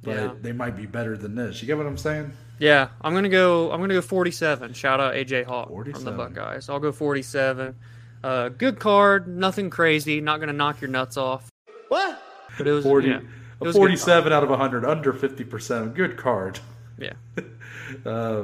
[0.03, 0.33] but Yeah.
[0.41, 1.63] they might be better than this.
[1.63, 2.33] You get what I'm saying?
[2.59, 3.73] Yeah, I'm gonna go.
[3.73, 4.75] I'm gonna go 47.
[4.75, 6.05] Shout out AJ Hawk from 47.
[6.05, 6.69] the Buckeyes.
[6.69, 7.75] I'll go 47.
[8.23, 10.21] Uh, good card, nothing crazy.
[10.21, 11.49] Not gonna knock your nuts off.
[11.89, 12.21] What?
[12.59, 13.23] But it was 40, yeah, it
[13.63, 15.95] a was 47 out of 100, under 50%.
[15.95, 16.61] Good card.
[16.99, 17.15] card.
[17.39, 17.43] Yeah,
[18.07, 18.43] Uh,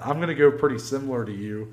[0.00, 1.72] I'm going to go pretty similar to you.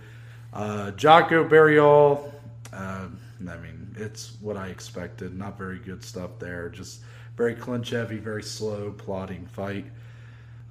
[0.55, 2.31] Uh, Jotko Barriault,
[2.73, 3.07] uh,
[3.47, 5.37] I mean, it's what I expected.
[5.37, 6.69] Not very good stuff there.
[6.69, 7.01] Just
[7.35, 9.85] very clinch heavy, very slow, plodding fight.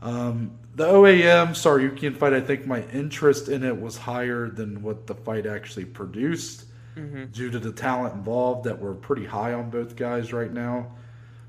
[0.00, 5.06] Um, the OAM Tsarukyan fight, I think my interest in it was higher than what
[5.06, 6.64] the fight actually produced
[7.32, 10.92] due to the talent involved that were pretty high on both guys right now.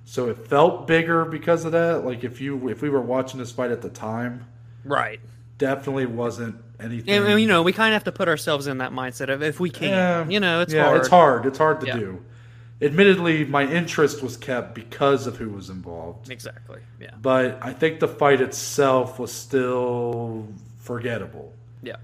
[0.04, 2.06] So it felt bigger because of that.
[2.06, 4.46] Like if you if we were watching this fight at the time,
[4.84, 5.20] right.
[5.58, 7.14] Definitely wasn't anything.
[7.26, 9.60] And, you know, we kind of have to put ourselves in that mindset of if
[9.60, 9.90] we can.
[9.90, 10.98] Yeah, you know, it's yeah, hard.
[10.98, 11.46] It's hard.
[11.46, 11.98] It's hard to Yeah.
[11.98, 12.26] do.
[12.82, 16.30] Admittedly, my interest was kept because of who was involved.
[16.30, 16.82] Exactly.
[17.00, 17.12] Yeah.
[17.22, 20.48] But I think the fight itself was still
[20.80, 21.54] forgettable.
[21.82, 21.96] Yeah.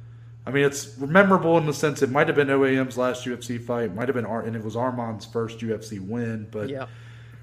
[0.45, 3.93] I mean, it's memorable in the sense it might have been OAM's last UFC fight,
[3.93, 6.85] might have been Ar- and it was Arman's first UFC win, but Yeah.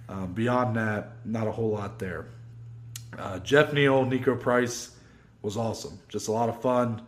[0.08, 2.24] um, beyond that, not a whole lot there.
[3.18, 4.90] Uh, Jeff Neal, Niko Price
[5.42, 5.98] was awesome.
[6.08, 7.02] Just a lot of fun.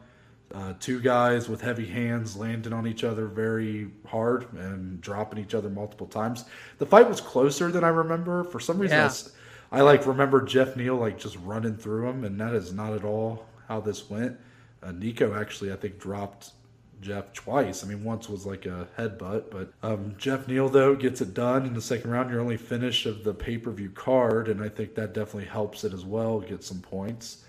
[0.53, 5.55] Uh, two guys with heavy hands landing on each other very hard and dropping each
[5.55, 6.45] other multiple times.
[6.79, 8.43] The fight was closer than I remember.
[8.43, 9.07] For some reason, I Yeah.
[9.07, 9.33] s-
[9.73, 13.05] I, like remember Jeff Neal like just running through him, and that is not at
[13.05, 14.37] all how this went.
[14.83, 16.51] Uh, Niko actually, I think, dropped
[17.01, 17.85] Jeff twice.
[17.85, 21.65] I mean, once was like a headbutt, but um, Jeff Neal though gets it done
[21.65, 22.29] in the second round.
[22.31, 25.85] Your only finish of the pay per view card, and I think that definitely helps
[25.85, 26.41] it as well.
[26.41, 27.45] Get some points.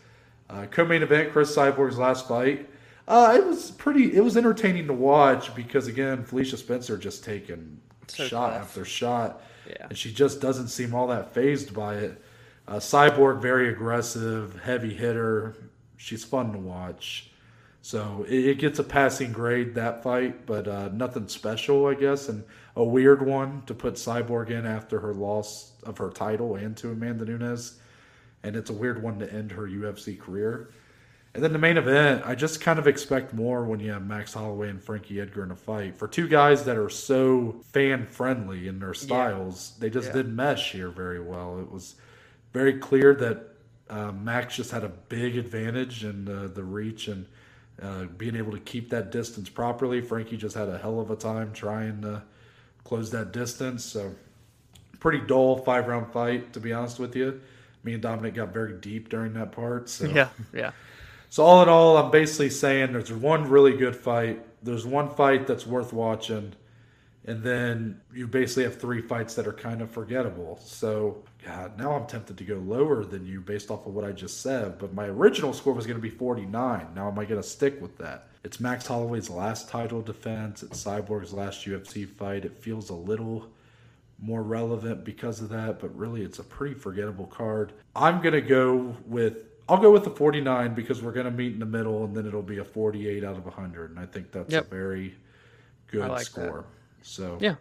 [0.52, 2.68] Uh, co-main event: Cris Cyborg's last fight.
[3.08, 4.14] Uh, it was pretty.
[4.16, 8.62] It was entertaining to watch because again, Felicia Spencer just taking So shot tough.
[8.62, 9.88] after shot, Yeah.
[9.90, 12.22] and she just doesn't seem all that phased by it.
[12.68, 15.56] Uh, Cyborg, very aggressive, heavy hitter.
[15.98, 17.32] She's fun to watch.
[17.82, 22.30] So it, it gets a passing grade that fight, but uh, nothing special, I guess,
[22.30, 22.44] and
[22.76, 26.92] a weird one to put Cyborg in after her loss of her title and to
[26.92, 27.80] Amanda Nunes,
[28.44, 30.70] and it's a weird one to end her UFC career.
[31.34, 34.34] And then the main event, I just kind of expect more when you have Max
[34.34, 35.96] Holloway and Frankie Edgar in a fight.
[35.96, 40.14] For two guys that are so fan friendly in their styles, they just Yeah.
[40.14, 41.60] didn't mesh here very well.
[41.60, 41.96] It was
[42.52, 43.48] very clear that
[43.90, 47.26] uh, Max just had a big advantage in uh, the reach and
[47.82, 50.02] uh, being able to keep that distance properly.
[50.02, 52.22] Frankie just had a hell of a time trying to
[52.84, 53.84] close that distance.
[53.86, 54.14] So,
[55.00, 57.40] pretty dull five round fight, to be honest with you.
[57.84, 59.90] Me and Dominic got very deep during that part.
[59.90, 60.06] So.
[60.06, 60.30] Yeah.
[60.54, 60.72] Yeah.
[61.30, 64.46] So all in all, I'm basically saying there's one really good fight.
[64.64, 66.54] There's one fight that's worth watching,
[67.26, 70.60] and then you basically have three fights that are kind of forgettable.
[70.62, 74.12] So God, now I'm tempted to go lower than you based off of what I
[74.12, 74.78] just said.
[74.78, 76.88] But my original score was going to be 49.
[76.94, 78.28] Now am I going to stick with that?
[78.44, 80.64] It's Max Holloway's last title defense.
[80.64, 82.44] It's Cyborg's last UFC fight.
[82.44, 83.48] It feels a little
[84.22, 87.74] more relevant because of that, but really it's a pretty forgettable card.
[87.96, 89.38] I'm going to go with
[89.70, 92.28] I'll go with the 49 because we're going to meet in the middle and then
[92.28, 94.66] it'll be a 48 out of 100 and I think that's Yep.
[94.66, 95.16] a very
[95.88, 96.66] good like score.
[97.04, 97.56] So Yeah.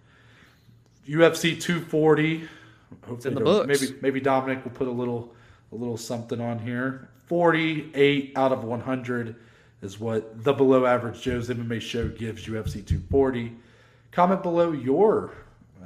[1.08, 2.48] UFC 240
[3.06, 3.80] hopefully in the there'll- books.
[3.80, 5.34] maybe maybe Dominic will put a little
[5.72, 7.08] a little something on here.
[7.26, 9.36] 48 out of 100
[9.82, 13.56] is what the below average Joe's MMA show gives UFC 240.
[14.10, 15.30] Comment below your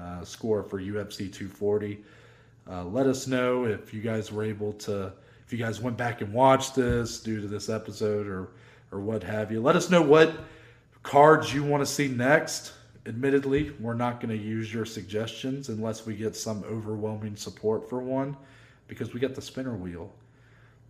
[0.00, 2.02] uh, score for UFC 240.
[2.70, 5.12] Uh, let us know if you guys were able to,
[5.46, 8.50] if you guys went back and watched this due to this episode or
[8.92, 9.60] or what have you.
[9.60, 10.32] Let us know what
[11.02, 12.72] cards you want to see next.
[13.06, 17.98] Admittedly, we're not going to use your suggestions unless we get some overwhelming support for
[18.00, 18.36] one,
[18.88, 20.10] because we got the spinner wheel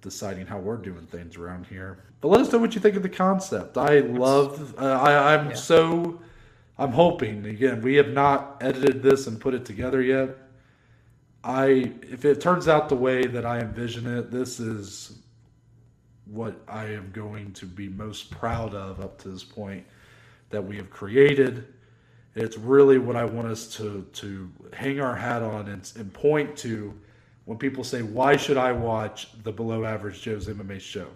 [0.02, 1.98] deciding how we're doing things around here.
[2.20, 3.78] But let us know what you think of the concept.
[3.78, 4.74] I love.
[4.78, 5.54] Uh, I, I'm Yeah.
[5.56, 6.20] so.
[6.78, 7.82] I'm hoping again.
[7.82, 10.36] We have not edited this and put it together yet.
[11.44, 15.18] I if it turns out the way that I envision it, this is
[16.26, 19.84] what I am going to be most proud of up to this point
[20.50, 21.66] that we have created.
[22.34, 26.56] It's really what I want us to to hang our hat on and, and point
[26.58, 26.94] to
[27.44, 31.08] when people say, "Why should I watch the Below Average Joe's MMA show?"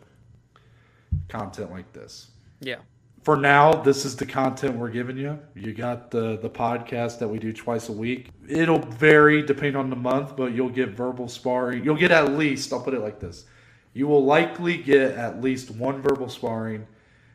[1.29, 2.29] Content like this
[2.61, 2.81] Yeah.
[3.29, 5.39] For now, this is the content we're giving you.
[5.55, 8.31] You got the the podcast that we do twice a week.
[8.49, 11.85] It'll vary depending on the month, but you'll get verbal sparring.
[11.85, 13.45] You'll get at least, I'll put it like this.
[13.93, 16.87] You will likely get at least one verbal sparring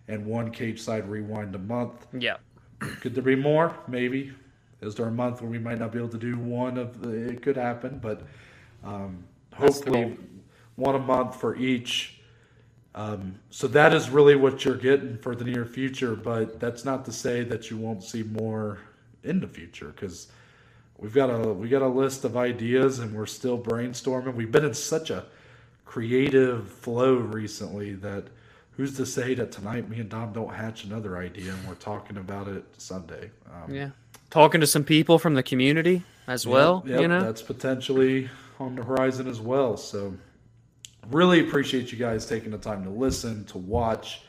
[0.08, 2.08] and one cage side rewind a month.
[2.12, 2.38] Yeah.
[2.80, 3.78] Could there be more?
[3.88, 4.34] Maybe.
[4.82, 7.12] Is there a month where we might not be able to do one of the,
[7.12, 8.24] it could happen, but
[8.84, 9.24] um,
[9.54, 10.18] hopefully
[10.76, 12.20] one a month for each.
[12.96, 17.06] Um, so that is really what you're getting for the near future, but that's not
[17.06, 18.80] to say that you won't see more
[19.24, 20.28] in the future because
[21.00, 24.36] we've got a we got a list of ideas and we're still brainstorming.
[24.36, 25.26] We've been in such a
[25.86, 28.26] creative flow recently that
[28.78, 32.18] who's to say that tonight me and Dom don't hatch another idea and we're talking
[32.18, 33.32] about it Sunday.
[33.52, 33.90] Um, Yeah.
[34.30, 37.22] Talking to some people from the community as well, Yep, you know?
[37.22, 38.30] that's potentially
[38.60, 39.78] on the horizon as well.
[39.78, 40.16] So,
[41.10, 44.22] really appreciate you guys taking the time to listen, to watch.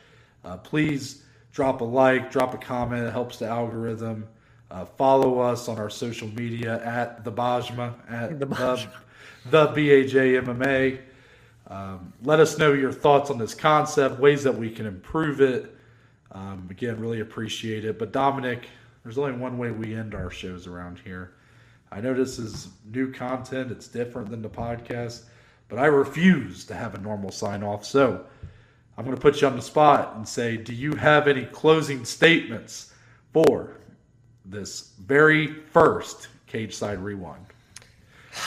[0.44, 1.22] Uh, please
[1.52, 3.04] drop a like, drop a comment.
[3.04, 4.26] It helps the algorithm.
[4.70, 8.90] Uh, follow us on our social media at the Bajma at The the, Bajma.
[9.50, 11.00] the BAJ MMA.
[11.68, 15.74] Um, let us know your thoughts on this concept, ways that we can improve it.
[16.32, 17.98] Um, again, really appreciate it.
[17.98, 18.68] But Dominic,
[19.02, 21.34] there's only one way we end our shows around here.
[21.92, 25.22] I know this is new content, it's different than the podcast,
[25.68, 27.84] but I refuse to have a normal sign off.
[27.84, 28.24] So
[28.96, 32.04] I'm going to put you on the spot and say, do you have any closing
[32.04, 32.92] statements
[33.32, 33.76] for
[34.44, 37.46] this very first Cage Side Rewind?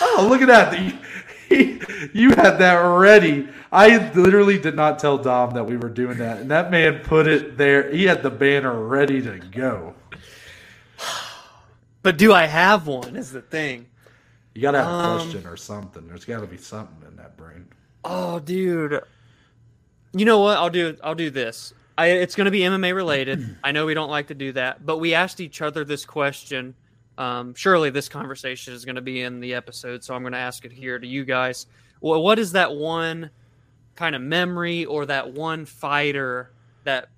[0.02, 0.94] Oh, look at that!
[1.50, 1.80] You,
[2.12, 3.48] you had that ready.
[3.72, 7.26] I literally did not tell Dom that we were doing that, and that man put
[7.26, 7.90] it there.
[7.90, 9.96] He had the banner ready to go.
[12.04, 13.16] But do I have one?
[13.16, 13.86] Is the thing.
[14.58, 16.08] You gotta have a Um, question or something.
[16.08, 17.68] There's got to be something in that brain.
[18.04, 19.02] Oh, dude.
[20.14, 20.58] You know what?
[20.58, 20.98] I'll do.
[21.04, 21.76] I'll do this.
[21.96, 23.58] I, it's going to be MMA related.
[23.64, 26.74] I know we don't like to do that, but we asked each other this question.
[27.20, 30.40] Um, surely this conversation is going to be in the episode, so I'm going to
[30.40, 31.68] ask it here to you guys.
[32.02, 33.30] Well, what is that one
[33.94, 36.52] kind of memory or that one fighter
[36.84, 37.10] that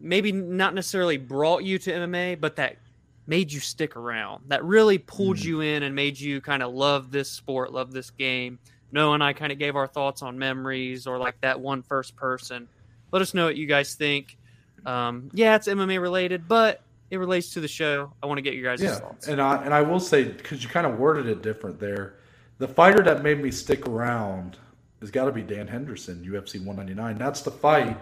[0.00, 2.78] maybe not necessarily brought you to MMA, but that
[3.26, 5.44] made you stick around, that really pulled Mm.
[5.44, 8.58] you in and made you kind of love this sport, love this game?
[8.90, 12.14] Noah and I kind of gave our thoughts on memories or like that one first
[12.16, 12.68] person.
[13.10, 14.36] Let us know what you guys think.
[14.84, 18.12] Um, yeah, it's MMA related, but it relates to the show.
[18.22, 19.28] I want to get your guys' Yeah, thoughts.
[19.28, 22.14] and I and I will say because you kind of worded it different there.
[22.58, 24.56] The fighter that made me stick around
[25.00, 27.18] has got to be Dan Henderson, UFC 199.
[27.18, 27.98] That's the fight.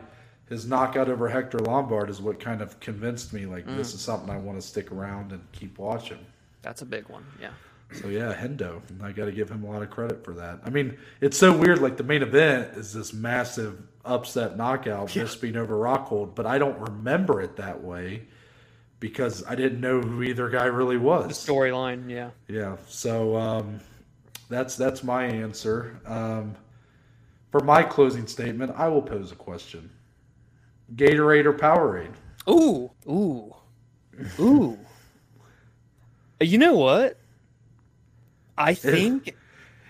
[0.51, 3.77] His knockout over Hector Lombard is what kind of convinced me like Mm.
[3.77, 6.19] this is something I want to stick around and keep watching.
[6.61, 7.25] That's a big one.
[7.41, 7.51] Yeah.
[7.93, 10.61] So yeah, Hendo, I got to give him a lot of credit for that.
[10.65, 11.81] I mean, it's so weird.
[11.81, 16.79] Like the main event is this massive upset knockout, Bisping over Rockhold, but I don't
[16.79, 18.25] remember it that way
[19.01, 21.27] because I didn't know who either guy really was.
[21.45, 22.09] The storyline.
[22.11, 22.31] Yeah.
[22.49, 23.81] Yeah, so um,
[24.49, 25.99] that's that's my answer.
[26.07, 26.55] Um,
[27.51, 29.91] for my closing statement, I will pose a question:
[30.95, 32.13] Gatorade or Powerade?
[32.49, 32.91] Ooh.
[33.09, 33.55] Ooh.
[34.39, 34.79] Ooh.
[36.41, 37.19] Uh, you know what?
[38.59, 39.37] I think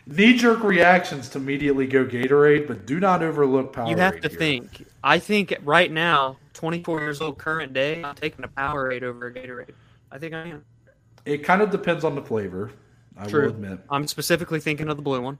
[0.06, 3.90] Knee jerk reactions to immediately go Gatorade, but do not overlook Powerade.
[3.90, 4.38] you have to here.
[4.38, 4.86] think.
[5.02, 9.32] I think right now, 24 years old, current day, I'm taking a Powerade over a
[9.32, 9.72] Gatorade.
[10.10, 10.64] I think I am.
[11.24, 12.72] It kind of depends on the flavor.
[13.16, 13.42] I True.
[13.44, 13.80] will admit.
[13.90, 15.38] I'm specifically thinking of the blue one,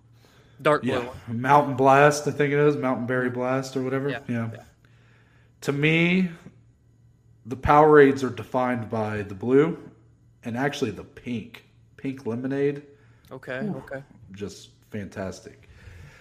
[0.61, 1.41] dark blue Yeah, one.
[1.41, 4.11] Mountain Blast, I think it is Mountain Berry Blast or whatever.
[4.11, 4.51] Yeah, Yeah.
[4.53, 4.63] yeah.
[5.63, 6.31] To me,
[7.47, 9.79] the Powerades are defined by the blue
[10.45, 11.65] and actually the pink,
[11.97, 12.83] pink lemonade.
[13.31, 13.69] Okay.
[13.77, 14.03] Okay.
[14.33, 15.69] just fantastic.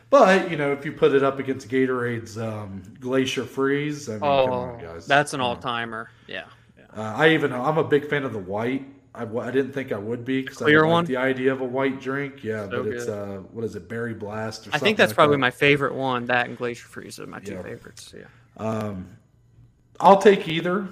[0.09, 4.19] But you know, if you put it up against Gatorade's um, Glacier Freeze, I mean,
[4.21, 6.09] come Oh, on, guys, that's an all timer.
[6.27, 6.45] Yeah.
[6.77, 6.85] yeah.
[6.95, 8.85] Uh, I even I'm a big fan of the white.
[9.15, 11.05] I didn't think I would be because I Clear don't like one?
[11.05, 12.43] the idea of a white drink.
[12.43, 14.61] Yeah, So but it's uh, what is it, Berry Blast?
[14.61, 14.75] Or something?
[14.75, 15.39] I think that's like probably that.
[15.41, 16.25] my favorite one.
[16.25, 17.63] That and Glacier Freeze are my two Yeah.
[17.63, 18.13] favorites.
[18.17, 18.25] Yeah.
[18.57, 19.07] Um,
[19.99, 20.87] I'll take either.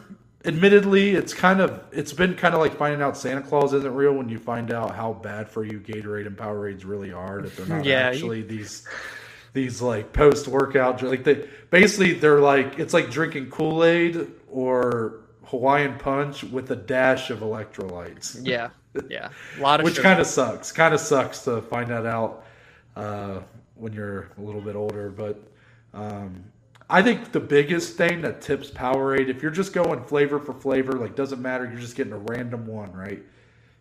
[0.46, 4.14] Admittedly, it's kind of it's been kind of like finding out Santa Claus isn't real
[4.14, 7.42] when you find out how bad for you Gatorade and Powerades really are.
[7.42, 8.88] That they're not Yeah, you- actually these
[9.54, 15.22] these like post workout like they basically they're like it's like drinking Kool Aid or
[15.46, 18.40] Hawaiian Punch with a dash of electrolytes.
[18.44, 18.70] Yeah.
[19.10, 19.30] Yeah.
[19.58, 20.72] A lot of Which kind of sucks.
[20.72, 22.46] Kind of sucks to find that out
[22.96, 23.40] uh,
[23.76, 25.10] when you're a little bit older.
[25.10, 25.40] But
[25.94, 26.44] um,
[26.90, 30.94] I think the biggest thing that tips Powerade, if you're just going flavor for flavor,
[30.94, 33.22] like doesn't matter, you're just getting a random one, right?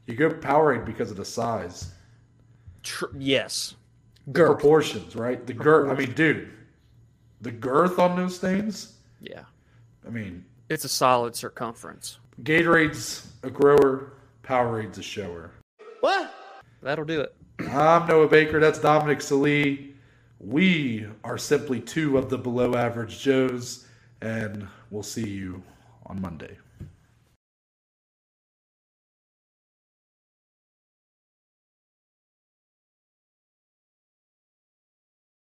[0.06, 1.92] You go Powerade because of the size,
[2.82, 3.74] Tr- yes.
[4.26, 5.44] the proportions, right?
[5.46, 5.90] The girth.
[5.90, 6.50] I mean, dude,
[7.40, 8.94] the girth on those things.
[9.20, 9.44] Yeah.
[10.06, 12.18] I mean, It's a solid circumference.
[12.42, 15.50] Gatorade's a grower, Powerade's a shower.
[16.00, 16.32] What?
[16.82, 17.34] That'll do it.
[17.70, 18.60] I'm Noah Baker.
[18.60, 19.94] That's Dominic Salee.
[20.38, 23.86] We are simply two of the below average Joes,
[24.20, 25.62] and we'll see you
[26.04, 26.58] on Monday.